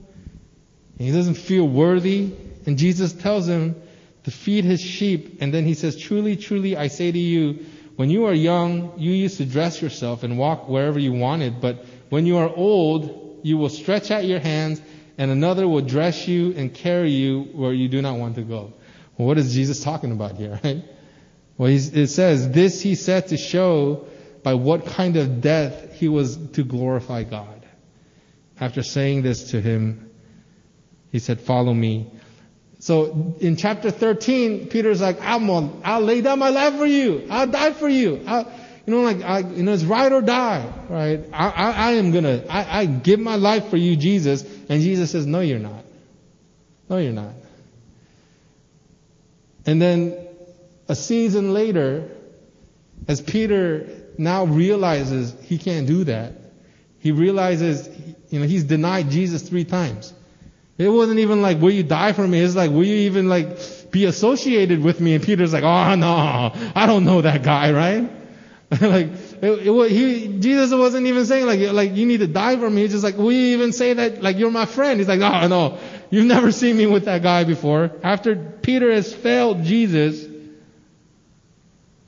he 0.98 1.12
doesn't 1.12 1.36
feel 1.36 1.68
worthy. 1.68 2.34
And 2.66 2.78
Jesus 2.78 3.14
tells 3.14 3.48
him 3.48 3.82
to 4.24 4.32
feed 4.32 4.66
his 4.66 4.82
sheep. 4.82 5.42
And 5.42 5.54
then 5.54 5.66
he 5.66 5.74
says, 5.74 5.96
truly, 5.96 6.36
truly, 6.36 6.76
I 6.76 6.88
say 6.88 7.12
to 7.12 7.20
you, 7.20 7.66
when 7.98 8.12
you 8.12 8.26
are 8.26 8.34
young, 8.34 8.94
you 8.98 9.12
used 9.12 9.38
to 9.38 9.46
dress 9.46 9.82
yourself 9.82 10.22
and 10.22 10.38
walk 10.38 10.70
wherever 10.70 11.00
you 11.00 11.14
wanted. 11.14 11.60
But 11.60 11.84
when 12.10 12.28
you 12.28 12.38
are 12.38 12.48
old, 12.48 13.40
you 13.42 13.58
will 13.58 13.70
stretch 13.70 14.12
out 14.12 14.24
your 14.24 14.40
hands 14.40 14.80
and 15.18 15.32
another 15.32 15.68
will 15.68 15.82
dress 15.82 16.28
you 16.28 16.54
and 16.56 16.72
carry 16.72 17.10
you 17.10 17.50
where 17.54 17.74
you 17.74 17.88
do 17.88 18.04
not 18.04 18.18
want 18.20 18.36
to 18.36 18.44
go. 18.44 18.74
Well, 19.18 19.28
what 19.28 19.40
is 19.40 19.52
Jesus 19.52 19.84
talking 19.84 20.12
about 20.12 20.38
here, 20.38 20.60
right? 20.64 20.84
Well, 21.58 21.72
it 21.72 22.08
says, 22.08 22.52
this 22.52 22.82
he 22.82 22.94
said 22.94 23.30
to 23.30 23.38
show 23.38 24.06
by 24.44 24.54
what 24.54 24.86
kind 24.86 25.18
of 25.18 25.42
death 25.42 25.96
he 25.96 26.08
was 26.08 26.38
to 26.52 26.64
glorify 26.64 27.24
God. 27.24 27.66
After 28.60 28.84
saying 28.84 29.24
this 29.24 29.52
to 29.52 29.60
him, 29.60 30.12
he 31.12 31.18
said, 31.18 31.42
follow 31.42 31.74
me. 31.74 32.12
So 32.88 33.36
in 33.42 33.58
chapter 33.58 33.92
13, 33.92 34.70
Peter's 34.70 35.02
like, 35.02 35.20
I'm 35.22 35.50
on, 35.50 35.82
I'll 35.84 36.00
lay 36.00 36.22
down 36.22 36.40
my 36.40 36.52
life 36.52 36.76
for 36.76 36.86
you. 36.86 37.28
I'll 37.30 37.46
die 37.46 37.74
for 37.74 37.90
you. 37.90 38.24
I'll, 38.26 38.50
you 38.86 38.94
know, 38.94 39.02
like, 39.02 39.22
I, 39.24 39.40
you 39.40 39.64
know, 39.64 39.74
it's 39.74 39.84
ride 39.84 40.14
or 40.14 40.22
die, 40.22 40.66
right? 40.88 41.20
I, 41.34 41.50
I, 41.50 41.72
I 41.72 41.92
am 41.96 42.14
gonna, 42.14 42.46
I, 42.50 42.80
I 42.80 42.86
give 42.86 43.20
my 43.20 43.36
life 43.36 43.70
for 43.70 43.76
you, 43.76 43.98
Jesus. 43.98 44.42
And 44.70 44.82
Jesus 44.82 45.12
says, 45.12 45.26
no, 45.26 45.42
you're 45.42 45.60
not. 45.60 45.84
No, 46.88 46.98
you're 46.98 47.12
not. 47.12 47.34
And 49.66 49.82
then 49.82 50.16
a 50.88 50.96
season 50.96 51.54
later, 51.54 52.10
as 53.06 53.20
Peter 53.20 53.90
now 54.18 54.46
realizes 54.46 55.36
he 55.42 55.58
can't 55.58 55.88
do 55.88 56.06
that, 56.06 56.36
he 57.00 57.12
realizes, 57.12 57.90
you 58.30 58.40
know, 58.40 58.48
he's 58.48 58.64
denied 58.64 59.10
Jesus 59.10 59.42
three 59.42 59.66
times. 59.66 60.14
It 60.78 60.90
wasn't 60.90 61.20
even 61.20 61.42
like, 61.42 61.60
will 61.60 61.72
you 61.72 61.84
die 61.84 62.14
for 62.14 62.28
me? 62.28 62.40
It's 62.40 62.56
like, 62.56 62.70
will 62.70 62.84
you 62.84 63.10
even 63.10 63.28
like 63.28 63.92
be 63.92 64.06
associated 64.06 64.84
with 64.84 65.02
me? 65.02 65.16
And 65.16 65.24
Peter's 65.24 65.54
like, 65.54 65.64
oh 65.64 65.96
no, 65.96 66.52
I 66.76 66.86
don't 66.86 67.04
know 67.04 67.22
that 67.22 67.42
guy, 67.42 67.72
right? 67.72 68.12
like 68.82 69.08
it, 69.42 69.68
it, 69.68 69.92
he, 69.92 70.40
Jesus 70.40 70.72
wasn't 70.74 71.08
even 71.08 71.26
saying 71.26 71.46
like 71.46 71.72
like 71.72 71.96
you 71.96 72.06
need 72.06 72.20
to 72.20 72.28
die 72.28 72.58
for 72.58 72.70
me. 72.70 72.82
He's 72.82 72.92
just 72.92 73.04
like, 73.04 73.18
will 73.18 73.32
you 73.32 73.56
even 73.58 73.72
say 73.72 73.94
that 73.94 74.22
like 74.22 74.38
you're 74.38 74.52
my 74.52 74.66
friend? 74.66 75.00
He's 75.00 75.08
like, 75.08 75.22
oh 75.22 75.48
no, 75.48 75.80
you've 76.10 76.26
never 76.26 76.52
seen 76.52 76.78
me 76.78 76.86
with 76.86 77.06
that 77.06 77.24
guy 77.24 77.44
before. 77.44 77.92
After 78.04 78.36
Peter 78.36 78.92
has 78.92 79.14
failed 79.14 79.64
Jesus, 79.64 80.28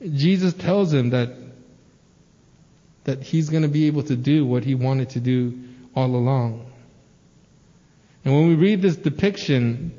Jesus 0.02 0.52
tells 0.52 0.92
him 0.92 1.10
that 1.10 1.30
that 3.04 3.22
he's 3.22 3.48
going 3.48 3.62
to 3.62 3.68
be 3.68 3.86
able 3.86 4.02
to 4.04 4.14
do 4.14 4.44
what 4.44 4.62
he 4.62 4.74
wanted 4.74 5.10
to 5.10 5.20
do 5.20 5.58
all 5.96 6.14
along. 6.14 6.69
And 8.24 8.34
when 8.34 8.48
we 8.48 8.54
read 8.54 8.82
this 8.82 8.96
depiction 8.96 9.92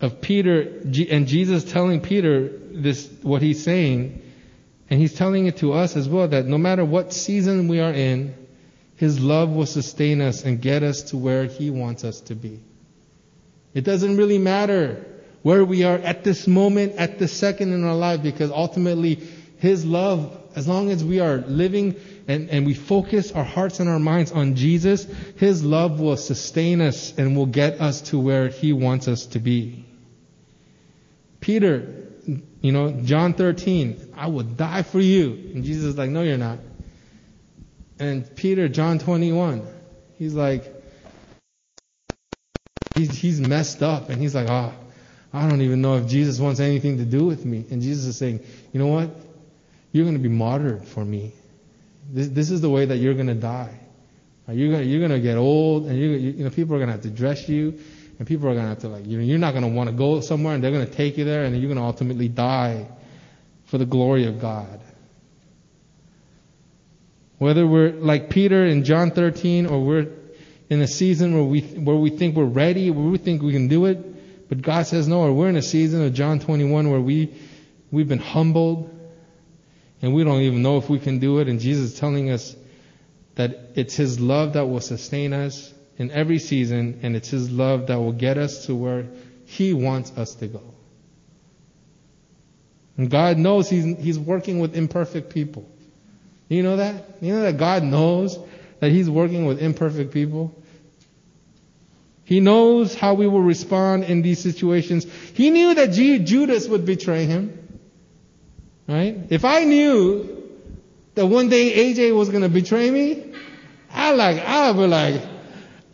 of 0.00 0.20
Peter 0.20 0.82
and 1.10 1.26
Jesus 1.26 1.64
telling 1.64 2.00
Peter 2.00 2.48
this 2.48 3.10
what 3.22 3.40
he's 3.40 3.62
saying 3.62 4.22
and 4.90 5.00
he's 5.00 5.14
telling 5.14 5.46
it 5.46 5.58
to 5.58 5.72
us 5.72 5.96
as 5.96 6.08
well 6.08 6.28
that 6.28 6.46
no 6.46 6.58
matter 6.58 6.84
what 6.84 7.12
season 7.12 7.68
we 7.68 7.80
are 7.80 7.92
in, 7.92 8.34
his 8.96 9.20
love 9.20 9.50
will 9.50 9.66
sustain 9.66 10.20
us 10.20 10.44
and 10.44 10.60
get 10.60 10.82
us 10.82 11.02
to 11.04 11.16
where 11.16 11.44
he 11.44 11.70
wants 11.70 12.04
us 12.04 12.20
to 12.22 12.34
be. 12.34 12.60
It 13.74 13.84
doesn't 13.84 14.16
really 14.16 14.38
matter 14.38 15.04
where 15.42 15.64
we 15.64 15.84
are 15.84 15.96
at 15.96 16.24
this 16.24 16.46
moment, 16.46 16.94
at 16.96 17.18
this 17.18 17.32
second 17.32 17.72
in 17.72 17.84
our 17.84 17.94
life, 17.94 18.22
because 18.22 18.50
ultimately 18.50 19.20
his 19.58 19.84
love, 19.84 20.45
as 20.56 20.66
long 20.66 20.90
as 20.90 21.04
we 21.04 21.20
are 21.20 21.36
living 21.36 21.94
and, 22.26 22.50
and 22.50 22.66
we 22.66 22.74
focus 22.74 23.30
our 23.30 23.44
hearts 23.44 23.78
and 23.78 23.88
our 23.88 23.98
minds 24.00 24.32
on 24.32 24.56
Jesus, 24.56 25.06
his 25.36 25.64
love 25.64 26.00
will 26.00 26.16
sustain 26.16 26.80
us 26.80 27.16
and 27.16 27.36
will 27.36 27.46
get 27.46 27.80
us 27.80 28.00
to 28.00 28.18
where 28.18 28.48
he 28.48 28.72
wants 28.72 29.06
us 29.06 29.26
to 29.26 29.38
be. 29.38 29.84
Peter 31.40 32.06
you 32.60 32.72
know, 32.72 32.90
John 32.90 33.34
13, 33.34 34.14
I 34.16 34.26
will 34.26 34.42
die 34.42 34.82
for 34.82 35.00
you. 35.00 35.30
And 35.54 35.64
Jesus 35.64 35.84
is 35.84 35.98
like, 35.98 36.10
no, 36.10 36.22
you're 36.22 36.38
not. 36.38 36.58
And 37.98 38.34
Peter, 38.34 38.68
John 38.68 38.98
21, 38.98 39.66
he's 40.18 40.34
like, 40.34 40.64
he's, 42.94 43.16
he's 43.16 43.40
messed 43.40 43.82
up. 43.82 44.10
And 44.10 44.20
he's 44.20 44.34
like, 44.34 44.48
oh, 44.48 44.72
I 45.32 45.48
don't 45.48 45.60
even 45.62 45.80
know 45.80 45.96
if 45.96 46.08
Jesus 46.08 46.40
wants 46.40 46.60
anything 46.60 46.98
to 46.98 47.04
do 47.04 47.24
with 47.24 47.44
me. 47.44 47.64
And 47.70 47.80
Jesus 47.80 48.06
is 48.06 48.16
saying, 48.16 48.40
you 48.72 48.80
know 48.80 48.88
what? 48.88 49.10
You're 49.96 50.04
going 50.04 50.16
to 50.16 50.22
be 50.22 50.28
martyred 50.28 50.84
for 50.84 51.04
me. 51.04 51.32
This, 52.12 52.28
this 52.28 52.50
is 52.50 52.60
the 52.60 52.70
way 52.70 52.84
that 52.84 52.98
you're 52.98 53.14
going 53.14 53.28
to 53.28 53.34
die. 53.34 53.80
You're 54.48 54.70
going 54.70 54.88
you're 54.88 55.00
going 55.00 55.10
to 55.10 55.20
get 55.20 55.36
old, 55.36 55.86
and 55.86 55.98
you 55.98 56.10
you 56.10 56.44
know, 56.44 56.50
people 56.50 56.76
are 56.76 56.78
going 56.78 56.88
to 56.88 56.92
have 56.92 57.02
to 57.02 57.10
dress 57.10 57.48
you 57.48 57.80
and 58.18 58.26
people 58.26 58.48
are 58.48 58.52
going 58.52 58.64
to 58.64 58.70
have 58.70 58.80
to 58.80 58.88
like, 58.88 59.06
you 59.06 59.18
know, 59.18 59.24
you're 59.24 59.38
not 59.38 59.52
going 59.52 59.62
to 59.62 59.68
want 59.68 59.90
to 59.90 59.96
go 59.96 60.20
somewhere 60.20 60.54
and 60.54 60.64
they're 60.64 60.70
going 60.70 60.86
to 60.86 60.92
take 60.92 61.18
you 61.18 61.24
there 61.24 61.44
and 61.44 61.56
you're 61.56 61.68
going 61.68 61.76
to 61.76 61.82
ultimately 61.82 62.28
die 62.28 62.88
for 63.66 63.78
the 63.78 63.84
glory 63.84 64.26
of 64.26 64.40
God. 64.40 64.80
Whether 67.38 67.66
we're 67.66 67.92
like 67.92 68.30
Peter 68.30 68.64
in 68.64 68.84
John 68.84 69.10
13 69.10 69.66
or 69.66 69.84
we're 69.84 70.08
in 70.70 70.80
a 70.80 70.86
season 70.86 71.34
where 71.34 71.44
we, 71.44 71.60
where 71.60 71.96
we 71.96 72.10
think 72.10 72.36
we're 72.36 72.44
ready, 72.44 72.90
where 72.90 73.04
we 73.04 73.18
think 73.18 73.42
we 73.42 73.52
can 73.52 73.68
do 73.68 73.84
it, 73.84 74.48
but 74.48 74.62
God 74.62 74.86
says 74.86 75.06
no, 75.06 75.20
or 75.20 75.32
we're 75.32 75.48
in 75.48 75.56
a 75.56 75.62
season 75.62 76.02
of 76.02 76.14
John 76.14 76.40
21 76.40 76.90
where 76.90 77.00
we, 77.00 77.34
we've 77.90 78.08
been 78.08 78.18
humbled 78.18 78.90
and 80.02 80.14
we 80.14 80.24
don't 80.24 80.42
even 80.42 80.62
know 80.62 80.76
if 80.76 80.88
we 80.88 80.98
can 80.98 81.18
do 81.18 81.38
it 81.38 81.48
and 81.48 81.60
Jesus 81.60 81.92
is 81.92 81.98
telling 81.98 82.30
us 82.30 82.54
that 83.36 83.72
it's 83.74 83.94
His 83.94 84.18
love 84.18 84.54
that 84.54 84.66
will 84.66 84.80
sustain 84.80 85.32
us 85.32 85.72
in 85.98 86.10
every 86.10 86.38
season, 86.38 87.00
and 87.02 87.16
it's 87.16 87.28
His 87.28 87.50
love 87.50 87.86
that 87.86 87.98
will 87.98 88.12
get 88.12 88.36
us 88.36 88.66
to 88.66 88.74
where 88.74 89.06
He 89.46 89.72
wants 89.72 90.10
us 90.16 90.34
to 90.36 90.46
go. 90.48 90.62
And 92.96 93.10
God 93.10 93.38
knows 93.38 93.70
He's, 93.70 93.84
he's 93.98 94.18
working 94.18 94.58
with 94.58 94.76
imperfect 94.76 95.32
people. 95.32 95.68
You 96.48 96.62
know 96.62 96.76
that? 96.76 97.18
You 97.20 97.34
know 97.34 97.42
that 97.42 97.56
God 97.56 97.82
knows 97.82 98.38
that 98.80 98.90
He's 98.90 99.08
working 99.08 99.46
with 99.46 99.60
imperfect 99.60 100.12
people? 100.12 100.54
He 102.24 102.40
knows 102.40 102.94
how 102.94 103.14
we 103.14 103.26
will 103.28 103.42
respond 103.42 104.04
in 104.04 104.22
these 104.22 104.40
situations. 104.40 105.06
He 105.34 105.50
knew 105.50 105.74
that 105.74 105.92
Judas 105.92 106.66
would 106.68 106.84
betray 106.84 107.24
Him. 107.24 107.65
Right? 108.88 109.18
If 109.30 109.44
I 109.44 109.64
knew 109.64 110.44
that 111.14 111.26
one 111.26 111.48
day 111.48 111.92
AJ 111.92 112.14
was 112.14 112.28
to 112.28 112.48
betray 112.48 112.90
me, 112.90 113.32
I 113.90 114.12
like, 114.12 114.38
I 114.38 114.70
would 114.70 114.80
be 114.80 114.86
like, 114.86 115.22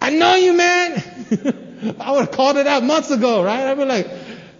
I 0.00 0.10
know 0.10 0.34
you, 0.34 0.52
man. 0.52 1.96
I 2.00 2.12
would 2.12 2.20
have 2.20 2.30
called 2.32 2.56
it 2.56 2.66
out 2.66 2.82
months 2.82 3.10
ago, 3.10 3.42
right? 3.42 3.66
I'd 3.66 3.78
be 3.78 3.84
like, 3.84 4.08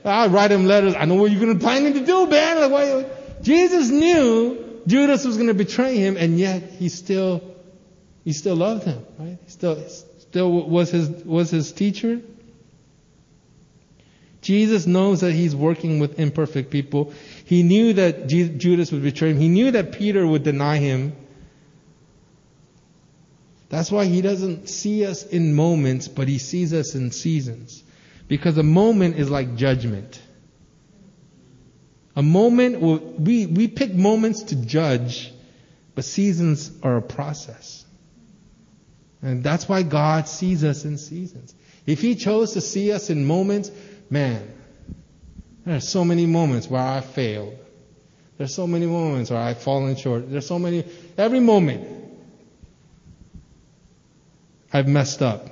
I'd 0.04 0.32
write 0.32 0.50
him 0.50 0.66
letters. 0.66 0.94
I 0.96 1.04
know 1.04 1.16
what 1.16 1.30
you're 1.30 1.40
to 1.54 1.60
planning 1.60 1.94
to 1.94 2.04
do, 2.04 2.26
man. 2.26 2.60
Like, 2.60 2.70
why? 2.70 3.06
Jesus 3.42 3.90
knew 3.90 4.80
Judas 4.86 5.24
was 5.24 5.36
to 5.48 5.54
betray 5.54 5.96
him, 5.96 6.16
and 6.16 6.38
yet 6.38 6.62
he 6.62 6.88
still, 6.88 7.42
he 8.24 8.32
still 8.32 8.56
loved 8.56 8.84
him, 8.84 9.04
right? 9.18 9.38
He 9.44 9.50
still, 9.50 9.82
still 9.88 10.50
was 10.50 10.90
his, 10.90 11.08
was 11.08 11.50
his 11.50 11.72
teacher. 11.72 12.20
Jesus 14.40 14.86
knows 14.86 15.20
that 15.20 15.32
he's 15.32 15.54
working 15.54 16.00
with 16.00 16.18
imperfect 16.18 16.70
people. 16.70 17.14
He 17.44 17.62
knew 17.62 17.94
that 17.94 18.28
Judas 18.28 18.92
would 18.92 19.02
betray 19.02 19.30
him. 19.30 19.38
He 19.38 19.48
knew 19.48 19.70
that 19.72 19.92
Peter 19.92 20.26
would 20.26 20.42
deny 20.42 20.78
him. 20.78 21.14
That's 23.68 23.90
why 23.90 24.04
he 24.04 24.20
doesn't 24.20 24.68
see 24.68 25.06
us 25.06 25.24
in 25.24 25.54
moments, 25.54 26.08
but 26.08 26.28
he 26.28 26.38
sees 26.38 26.74
us 26.74 26.94
in 26.94 27.10
seasons. 27.10 27.82
Because 28.28 28.58
a 28.58 28.62
moment 28.62 29.16
is 29.16 29.30
like 29.30 29.56
judgment. 29.56 30.20
A 32.14 32.22
moment, 32.22 32.80
we, 32.80 33.46
we 33.46 33.68
pick 33.68 33.94
moments 33.94 34.44
to 34.44 34.56
judge, 34.56 35.32
but 35.94 36.04
seasons 36.04 36.70
are 36.82 36.98
a 36.98 37.02
process. 37.02 37.84
And 39.22 39.42
that's 39.42 39.68
why 39.68 39.82
God 39.82 40.28
sees 40.28 40.64
us 40.64 40.84
in 40.84 40.98
seasons. 40.98 41.54
If 41.86 42.02
He 42.02 42.14
chose 42.14 42.52
to 42.52 42.60
see 42.60 42.92
us 42.92 43.08
in 43.08 43.24
moments, 43.24 43.70
man, 44.10 44.52
there 45.64 45.76
are 45.76 45.80
so 45.80 46.04
many 46.04 46.26
moments 46.26 46.68
where 46.68 46.82
I 46.82 47.00
failed. 47.00 47.56
There's 48.38 48.54
so 48.54 48.66
many 48.66 48.86
moments 48.86 49.30
where 49.30 49.40
I've 49.40 49.60
fallen 49.60 49.94
short. 49.96 50.30
There's 50.30 50.46
so 50.46 50.58
many, 50.58 50.84
every 51.16 51.40
moment 51.40 51.86
I've 54.72 54.88
messed 54.88 55.22
up. 55.22 55.48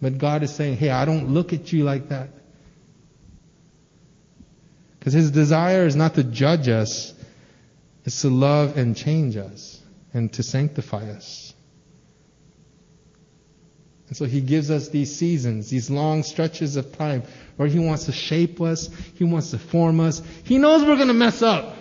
But 0.00 0.18
God 0.18 0.42
is 0.42 0.54
saying, 0.54 0.78
hey, 0.78 0.90
I 0.90 1.04
don't 1.04 1.28
look 1.30 1.52
at 1.52 1.72
you 1.72 1.84
like 1.84 2.08
that. 2.08 2.30
Because 4.98 5.12
His 5.12 5.30
desire 5.30 5.86
is 5.86 5.96
not 5.96 6.14
to 6.14 6.24
judge 6.24 6.68
us, 6.68 7.12
it's 8.04 8.22
to 8.22 8.30
love 8.30 8.76
and 8.76 8.96
change 8.96 9.36
us 9.36 9.80
and 10.14 10.32
to 10.34 10.42
sanctify 10.42 11.10
us. 11.10 11.51
And 14.12 14.16
so 14.18 14.26
He 14.26 14.42
gives 14.42 14.70
us 14.70 14.90
these 14.90 15.16
seasons, 15.16 15.70
these 15.70 15.88
long 15.88 16.22
stretches 16.22 16.76
of 16.76 16.98
time 16.98 17.22
where 17.56 17.66
He 17.66 17.78
wants 17.78 18.04
to 18.04 18.12
shape 18.12 18.60
us, 18.60 18.90
He 19.14 19.24
wants 19.24 19.52
to 19.52 19.58
form 19.58 20.00
us. 20.00 20.20
He 20.44 20.58
knows 20.58 20.84
we're 20.84 20.96
going 20.96 21.08
to 21.08 21.14
mess 21.14 21.40
up. 21.40 21.74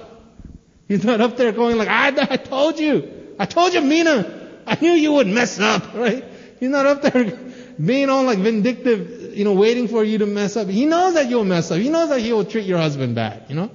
He's 0.88 1.04
not 1.04 1.20
up 1.20 1.36
there 1.36 1.52
going 1.52 1.78
like, 1.78 1.90
I, 1.90 2.08
I 2.08 2.38
told 2.38 2.80
you. 2.80 3.36
I 3.38 3.46
told 3.46 3.74
you, 3.74 3.82
Mina. 3.82 4.62
I 4.66 4.78
knew 4.80 4.94
you 4.94 5.12
would 5.12 5.28
mess 5.28 5.60
up, 5.60 5.94
right? 5.94 6.24
He's 6.58 6.70
not 6.70 6.86
up 6.86 7.02
there 7.02 7.38
being 7.86 8.10
all 8.10 8.24
like 8.24 8.40
vindictive, 8.40 9.36
you 9.38 9.44
know, 9.44 9.52
waiting 9.52 9.90
for 9.90 10.02
you 10.02 10.20
to 10.20 10.26
mess 10.26 10.56
up. 10.56 10.70
He 10.70 10.86
knows 10.86 11.16
that 11.16 11.30
you'll 11.30 11.44
mess 11.44 11.70
up. 11.70 11.80
He 11.80 11.90
knows 11.90 12.08
that 12.08 12.22
he 12.22 12.32
will 12.32 12.46
treat 12.46 12.66
your 12.66 12.78
husband 12.78 13.14
bad, 13.14 13.44
you 13.50 13.56
know? 13.56 13.70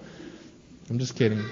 I'm 0.88 0.98
just 0.98 1.14
kidding. 1.14 1.44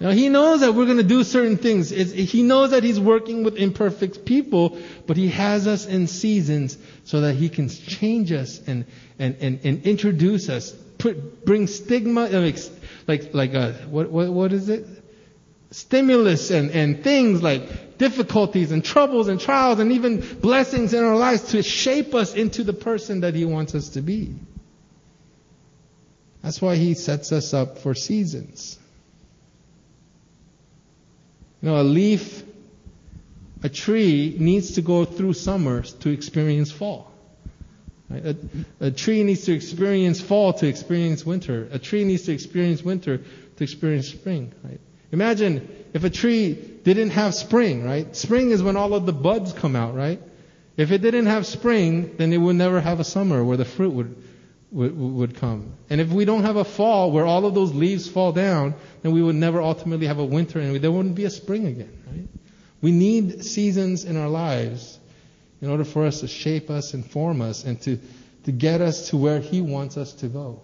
Now 0.00 0.10
he 0.10 0.28
knows 0.28 0.60
that 0.60 0.74
we're 0.74 0.86
going 0.86 0.98
to 0.98 1.04
do 1.04 1.22
certain 1.22 1.56
things. 1.56 1.92
It's, 1.92 2.12
he 2.12 2.42
knows 2.42 2.72
that 2.72 2.82
he's 2.82 2.98
working 2.98 3.44
with 3.44 3.56
imperfect 3.56 4.24
people, 4.24 4.78
but 5.06 5.16
he 5.16 5.28
has 5.28 5.66
us 5.66 5.86
in 5.86 6.08
seasons 6.08 6.76
so 7.04 7.20
that 7.20 7.34
he 7.34 7.48
can 7.48 7.68
change 7.68 8.32
us 8.32 8.60
and, 8.66 8.86
and, 9.18 9.36
and, 9.40 9.60
and 9.64 9.84
introduce 9.84 10.48
us, 10.48 10.72
put, 10.98 11.44
bring 11.44 11.68
stigma, 11.68 12.28
like, 12.28 12.58
like, 13.06 13.34
like 13.34 13.54
a, 13.54 13.72
what, 13.88 14.10
what, 14.10 14.28
what 14.28 14.52
is 14.52 14.68
it? 14.68 14.86
Stimulus 15.70 16.50
and, 16.50 16.70
and 16.70 17.02
things 17.02 17.42
like 17.42 17.98
difficulties 17.98 18.72
and 18.72 18.84
troubles 18.84 19.28
and 19.28 19.40
trials 19.40 19.78
and 19.78 19.92
even 19.92 20.20
blessings 20.38 20.92
in 20.92 21.02
our 21.04 21.16
lives 21.16 21.50
to 21.50 21.62
shape 21.62 22.14
us 22.14 22.34
into 22.34 22.64
the 22.64 22.72
person 22.72 23.20
that 23.20 23.34
he 23.34 23.44
wants 23.44 23.74
us 23.74 23.90
to 23.90 24.00
be. 24.00 24.34
That's 26.42 26.60
why 26.60 26.76
he 26.76 26.94
sets 26.94 27.32
us 27.32 27.54
up 27.54 27.78
for 27.78 27.94
seasons. 27.94 28.78
You 31.64 31.70
know, 31.70 31.80
a 31.80 31.82
leaf, 31.82 32.42
a 33.62 33.70
tree 33.70 34.36
needs 34.38 34.72
to 34.72 34.82
go 34.82 35.06
through 35.06 35.32
summers 35.32 35.94
to 36.00 36.10
experience 36.10 36.70
fall. 36.70 37.10
A, 38.10 38.36
a, 38.80 38.90
tree 38.90 39.22
needs 39.22 39.46
to 39.46 39.52
experience 39.54 40.20
fall 40.20 40.52
to 40.52 40.66
experience 40.66 41.24
winter. 41.24 41.66
A 41.72 41.78
tree 41.78 42.04
needs 42.04 42.24
to 42.24 42.32
experience 42.32 42.82
winter 42.82 43.22
to 43.56 43.64
experience 43.64 44.08
spring. 44.08 44.52
Right? 44.62 44.78
Imagine 45.10 45.66
if 45.94 46.04
a 46.04 46.10
tree 46.10 46.52
didn't 46.52 47.10
have 47.10 47.34
spring, 47.34 47.82
right? 47.82 48.14
Spring 48.14 48.50
is 48.50 48.62
when 48.62 48.76
all 48.76 48.92
of 48.92 49.06
the 49.06 49.14
buds 49.14 49.54
come 49.54 49.74
out, 49.74 49.94
right? 49.94 50.20
If 50.76 50.92
it 50.92 50.98
didn't 50.98 51.26
have 51.26 51.46
spring, 51.46 52.14
then 52.18 52.34
it 52.34 52.36
would 52.36 52.56
never 52.56 52.78
have 52.78 53.00
a 53.00 53.04
summer 53.04 53.42
where 53.42 53.56
the 53.56 53.64
fruit 53.64 53.94
would, 53.94 54.22
would, 54.74 54.98
would 54.98 55.36
come. 55.36 55.72
And 55.88 56.00
if 56.00 56.10
we 56.10 56.26
don't 56.26 56.42
have 56.42 56.56
a 56.56 56.64
fall 56.64 57.10
where 57.12 57.24
all 57.24 57.46
of 57.46 57.54
those 57.54 57.72
leaves 57.72 58.08
fall 58.08 58.32
down, 58.32 58.74
then 59.02 59.12
we 59.12 59.22
would 59.22 59.36
never 59.36 59.62
ultimately 59.62 60.06
have 60.08 60.18
a 60.18 60.24
winter 60.24 60.58
and 60.58 60.76
there 60.76 60.92
wouldn't 60.92 61.14
be 61.14 61.24
a 61.24 61.30
spring 61.30 61.66
again, 61.66 62.02
right? 62.06 62.28
We 62.82 62.90
need 62.90 63.44
seasons 63.44 64.04
in 64.04 64.16
our 64.16 64.28
lives 64.28 64.98
in 65.62 65.70
order 65.70 65.84
for 65.84 66.04
us 66.04 66.20
to 66.20 66.28
shape 66.28 66.68
us 66.68 66.92
and 66.92 67.08
form 67.08 67.40
us 67.40 67.64
and 67.64 67.80
to, 67.82 67.98
to 68.44 68.52
get 68.52 68.82
us 68.82 69.08
to 69.10 69.16
where 69.16 69.40
He 69.40 69.62
wants 69.62 69.96
us 69.96 70.12
to 70.14 70.28
go. 70.28 70.60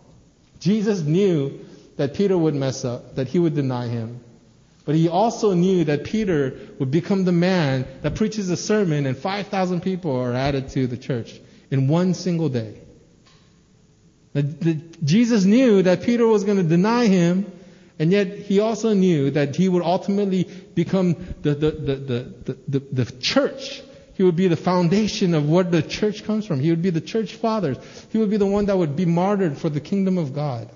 Jesus 0.59 1.01
knew 1.01 1.61
that 1.97 2.15
Peter 2.15 2.37
would 2.37 2.55
mess 2.55 2.85
up, 2.85 3.17
that 3.17 3.29
he 3.29 3.39
would 3.39 3.55
deny 3.55 3.87
him. 3.87 4.21
But 4.85 4.95
he 4.95 5.09
also 5.09 5.53
knew 5.55 5.85
that 5.85 6.05
Peter 6.05 6.59
would 6.79 6.91
become 6.91 7.25
the 7.25 7.33
man 7.33 7.87
that 8.03 8.15
preaches 8.15 8.51
a 8.51 8.57
sermon 8.57 9.07
and 9.07 9.17
5,000 9.17 9.83
people 9.83 10.17
are 10.17 10.33
added 10.33 10.71
to 10.71 10.87
the 10.87 10.97
church 10.97 11.39
in 11.71 11.89
one 11.89 12.15
single 12.15 12.49
day. 12.49 12.81
Jesus 14.35 15.45
knew 15.45 15.83
that 15.83 16.03
Peter 16.03 16.27
was 16.27 16.45
going 16.45 16.59
to 16.59 16.63
deny 16.63 17.07
him, 17.07 17.51
and 17.99 18.13
yet 18.13 18.39
he 18.39 18.61
also 18.61 18.93
knew 18.95 19.31
that 19.33 19.57
he 19.57 19.69
would 19.69 19.83
ultimately 19.83 20.45
become 20.75 21.15
the, 21.43 21.55
the, 21.55 21.71
the, 21.71 21.97
the, 22.45 22.59
the, 22.69 22.79
the 22.79 23.13
church. 23.21 23.83
He 24.15 24.23
would 24.23 24.37
be 24.37 24.49
the 24.49 24.57
foundation 24.57 25.35
of 25.35 25.49
what 25.49 25.71
the 25.71 25.83
church 25.83 26.25
comes 26.25 26.47
from. 26.47 26.61
He 26.61 26.71
would 26.71 26.83
be 26.83 26.91
the 26.91 27.01
church 27.01 27.35
fathers. 27.35 27.79
He 28.11 28.19
would 28.19 28.31
be 28.31 28.37
the 28.37 28.47
one 28.47 28.67
that 28.67 28.77
would 28.77 28.95
be 28.95 29.07
martyred 29.07 29.59
for 29.59 29.69
the 29.69 29.81
kingdom 29.81 30.19
of 30.19 30.35
God. 30.35 30.71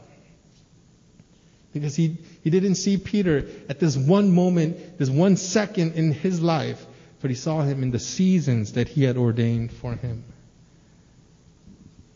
Because 1.72 1.94
he, 1.94 2.16
he 2.42 2.50
didn't 2.50 2.76
see 2.76 2.96
Peter 2.96 3.46
at 3.68 3.80
this 3.80 3.96
one 3.96 4.34
moment, 4.34 4.98
this 4.98 5.10
one 5.10 5.36
second 5.36 5.94
in 5.94 6.12
his 6.12 6.40
life, 6.40 6.84
but 7.20 7.30
he 7.30 7.36
saw 7.36 7.62
him 7.62 7.82
in 7.82 7.90
the 7.90 7.98
seasons 7.98 8.72
that 8.74 8.88
he 8.88 9.04
had 9.04 9.16
ordained 9.16 9.72
for 9.72 9.94
him. 9.94 10.24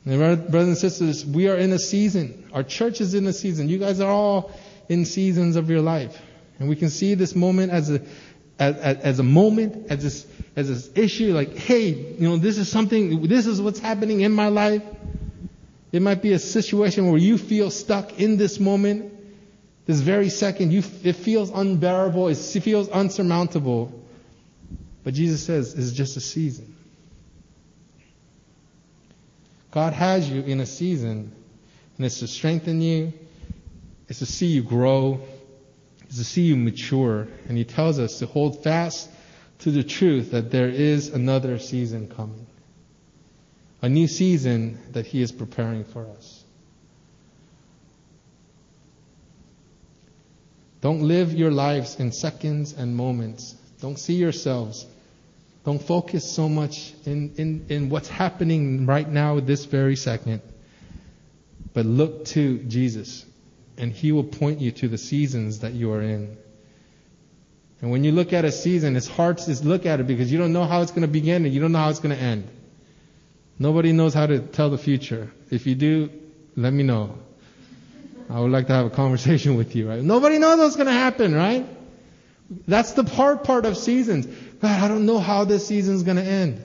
And 0.09 0.51
brothers 0.51 0.69
and 0.69 0.79
sisters, 0.79 1.27
we 1.27 1.49
are 1.49 1.57
in 1.57 1.71
a 1.71 1.79
season. 1.79 2.49
Our 2.55 2.63
church 2.63 3.03
is 3.03 3.13
in 3.13 3.27
a 3.27 3.33
season. 3.35 3.69
You 3.69 3.77
guys 3.77 4.01
are 4.01 4.11
all 4.11 4.51
in 4.89 5.05
seasons 5.05 5.57
of 5.57 5.69
your 5.69 5.83
life. 5.83 6.19
And 6.59 6.67
we 6.67 6.77
can 6.77 6.89
see 6.89 7.13
this 7.13 7.35
moment 7.35 7.73
as 7.73 7.91
a, 7.91 8.01
as, 8.59 8.77
as, 8.77 9.19
a 9.19 9.23
moment, 9.23 9.91
as 9.91 10.03
this, 10.03 10.27
as 10.57 10.69
this 10.69 10.91
issue, 10.97 11.35
like, 11.35 11.55
hey, 11.55 11.91
you 11.91 12.27
know, 12.27 12.39
this 12.39 12.57
is 12.57 12.71
something, 12.71 13.29
this 13.29 13.47
is 13.47 13.61
what's 13.61 13.81
happening 13.81 14.23
in 14.23 14.33
my 14.33 14.49
life. 14.49 14.83
It 15.93 16.01
might 16.01 16.23
be 16.23 16.33
a 16.33 16.39
situation 16.39 17.11
where 17.11 17.21
you 17.21 17.37
feel 17.37 17.71
stuck 17.71 18.19
in 18.19 18.39
this 18.39 18.59
moment. 18.59 19.13
This 19.85 20.01
very 20.01 20.31
second, 20.31 20.73
you, 20.73 20.83
it 21.05 21.17
feels 21.17 21.51
unbearable, 21.51 22.29
it 22.29 22.37
feels 22.37 22.89
unsurmountable. 22.89 23.93
But 25.05 25.13
Jesus 25.13 25.45
says 25.45 25.75
it's 25.75 25.93
just 25.93 26.17
a 26.17 26.21
season. 26.21 26.78
God 29.79 29.93
has 29.93 30.29
you 30.29 30.43
in 30.43 30.59
a 30.59 30.67
season, 30.67 31.33
and 31.97 32.05
it's 32.05 32.19
to 32.19 32.27
strengthen 32.27 32.81
you, 32.81 33.13
it's 34.09 34.19
to 34.19 34.27
see 34.27 34.47
you 34.47 34.65
grow, 34.65 35.21
it's 36.03 36.17
to 36.17 36.25
see 36.25 36.43
you 36.43 36.57
mature. 36.57 37.29
And 37.47 37.57
He 37.57 37.65
tells 37.65 38.01
us 38.01 38.19
to 38.19 38.27
hold 38.27 38.65
fast 38.65 39.09
to 39.61 39.71
the 39.71 39.85
truth 39.85 40.33
that 40.33 40.51
there 40.51 40.69
is 40.69 41.11
another 41.11 41.61
season 41.61 42.09
coming. 42.09 42.49
A 43.81 43.89
new 43.89 44.09
season 44.09 44.81
that 44.95 45.07
He 45.07 45.23
is 45.23 45.31
preparing 45.31 45.85
for 45.85 46.09
us. 46.09 46.43
Don't 50.81 51.03
live 51.03 51.33
your 51.33 51.53
lives 51.53 52.01
in 52.01 52.11
seconds 52.11 52.73
and 52.73 52.97
moments. 52.97 53.55
Don't 53.81 53.97
see 53.97 54.15
yourselves 54.15 54.87
don't 55.69 55.83
focus 55.83 56.25
so 56.25 56.49
much 56.49 56.95
in, 57.05 57.35
in, 57.37 57.67
in 57.69 57.91
what's 57.91 58.09
happening 58.09 58.87
right 58.87 59.07
now, 59.07 59.39
this 59.39 59.67
very 59.67 59.97
second. 59.97 60.41
But 61.75 61.85
look 61.85 62.25
to 62.37 62.61
Jesus, 62.61 63.27
and 63.77 63.93
He 63.93 64.11
will 64.11 64.25
point 64.25 64.63
you 64.63 64.71
to 64.71 64.89
the 64.89 64.97
seasons 64.97 65.59
that 65.59 65.75
you 65.75 65.93
are 65.93 66.01
in. 66.01 66.39
And 67.83 67.91
when 67.91 68.03
you 68.03 68.13
look 68.13 68.33
at 68.33 68.47
a 68.47 68.51
season, 68.51 68.97
it's 68.97 69.09
hard 69.09 69.37
to 69.37 69.53
look 69.63 69.85
at 69.85 70.01
it 70.01 70.07
because 70.07 70.33
you 70.33 70.39
don't 70.39 70.55
know 70.55 70.65
how 70.65 70.81
it's 70.81 70.91
going 70.91 71.03
to 71.03 71.07
begin 71.07 71.45
and 71.45 71.53
you 71.53 71.61
don't 71.61 71.73
know 71.73 71.81
how 71.81 71.91
it's 71.91 72.01
going 72.01 72.17
to 72.17 72.23
end. 72.23 72.49
Nobody 73.59 73.93
knows 73.93 74.15
how 74.15 74.25
to 74.25 74.39
tell 74.39 74.71
the 74.71 74.79
future. 74.79 75.31
If 75.51 75.67
you 75.67 75.75
do, 75.75 76.09
let 76.57 76.73
me 76.73 76.83
know. 76.83 77.19
I 78.31 78.41
would 78.41 78.53
like 78.53 78.69
to 78.69 78.73
have 78.73 78.87
a 78.87 78.91
conversation 78.91 79.55
with 79.59 79.77
you, 79.77 79.87
right? 79.87 80.03
Nobody 80.03 80.39
knows 80.39 80.61
what's 80.61 80.77
going 80.77 80.87
to 80.87 80.93
happen, 80.93 81.35
right? 81.35 81.67
That's 82.67 82.93
the 82.93 83.05
hard 83.05 83.45
part 83.45 83.67
of 83.67 83.77
seasons. 83.77 84.27
God, 84.61 84.83
I 84.83 84.89
don't 84.89 85.07
know 85.07 85.19
how 85.19 85.45
this 85.45 85.67
season's 85.67 86.03
gonna 86.03 86.23
end. 86.23 86.65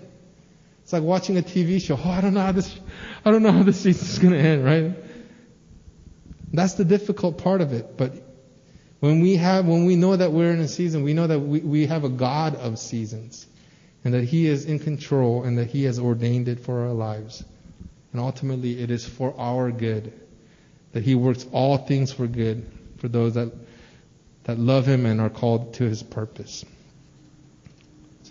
It's 0.83 0.91
like 0.93 1.03
watching 1.03 1.37
a 1.37 1.41
TV 1.41 1.81
show. 1.81 1.97
Oh, 2.03 2.09
I 2.09 2.21
don't 2.21 2.33
know 2.33 2.41
how 2.41 2.51
this, 2.51 2.77
I 3.23 3.31
don't 3.31 3.43
know 3.43 3.51
how 3.51 3.63
this 3.63 3.79
season's 3.79 4.19
gonna 4.19 4.37
end, 4.37 4.65
right? 4.65 4.95
That's 6.51 6.73
the 6.73 6.85
difficult 6.85 7.39
part 7.39 7.61
of 7.61 7.73
it. 7.73 7.97
But 7.97 8.13
when 8.99 9.21
we 9.21 9.35
have, 9.35 9.65
when 9.65 9.85
we 9.85 9.95
know 9.95 10.15
that 10.15 10.31
we're 10.31 10.51
in 10.51 10.59
a 10.59 10.67
season, 10.67 11.03
we 11.03 11.13
know 11.13 11.27
that 11.27 11.39
we, 11.39 11.59
we 11.59 11.85
have 11.87 12.03
a 12.03 12.09
God 12.09 12.55
of 12.55 12.79
seasons 12.79 13.45
and 14.03 14.13
that 14.13 14.23
He 14.23 14.47
is 14.47 14.65
in 14.65 14.79
control 14.79 15.43
and 15.43 15.57
that 15.57 15.67
He 15.67 15.83
has 15.83 15.99
ordained 15.99 16.47
it 16.47 16.59
for 16.59 16.81
our 16.81 16.93
lives. 16.93 17.43
And 18.11 18.21
ultimately, 18.21 18.81
it 18.81 18.91
is 18.91 19.05
for 19.05 19.33
our 19.37 19.71
good 19.71 20.13
that 20.91 21.03
He 21.03 21.15
works 21.15 21.45
all 21.51 21.77
things 21.77 22.11
for 22.13 22.27
good 22.27 22.69
for 22.97 23.07
those 23.07 23.33
that, 23.33 23.51
that 24.43 24.59
love 24.59 24.85
Him 24.85 25.05
and 25.05 25.19
are 25.19 25.29
called 25.29 25.73
to 25.75 25.83
His 25.83 26.03
purpose. 26.03 26.63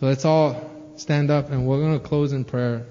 So 0.03 0.09
let's 0.09 0.25
all 0.25 0.57
stand 0.97 1.31
up 1.31 1.51
and 1.51 1.65
we're 1.65 1.79
going 1.79 1.93
to 1.93 2.05
close 2.05 2.33
in 2.33 2.45
prayer. 2.45 2.85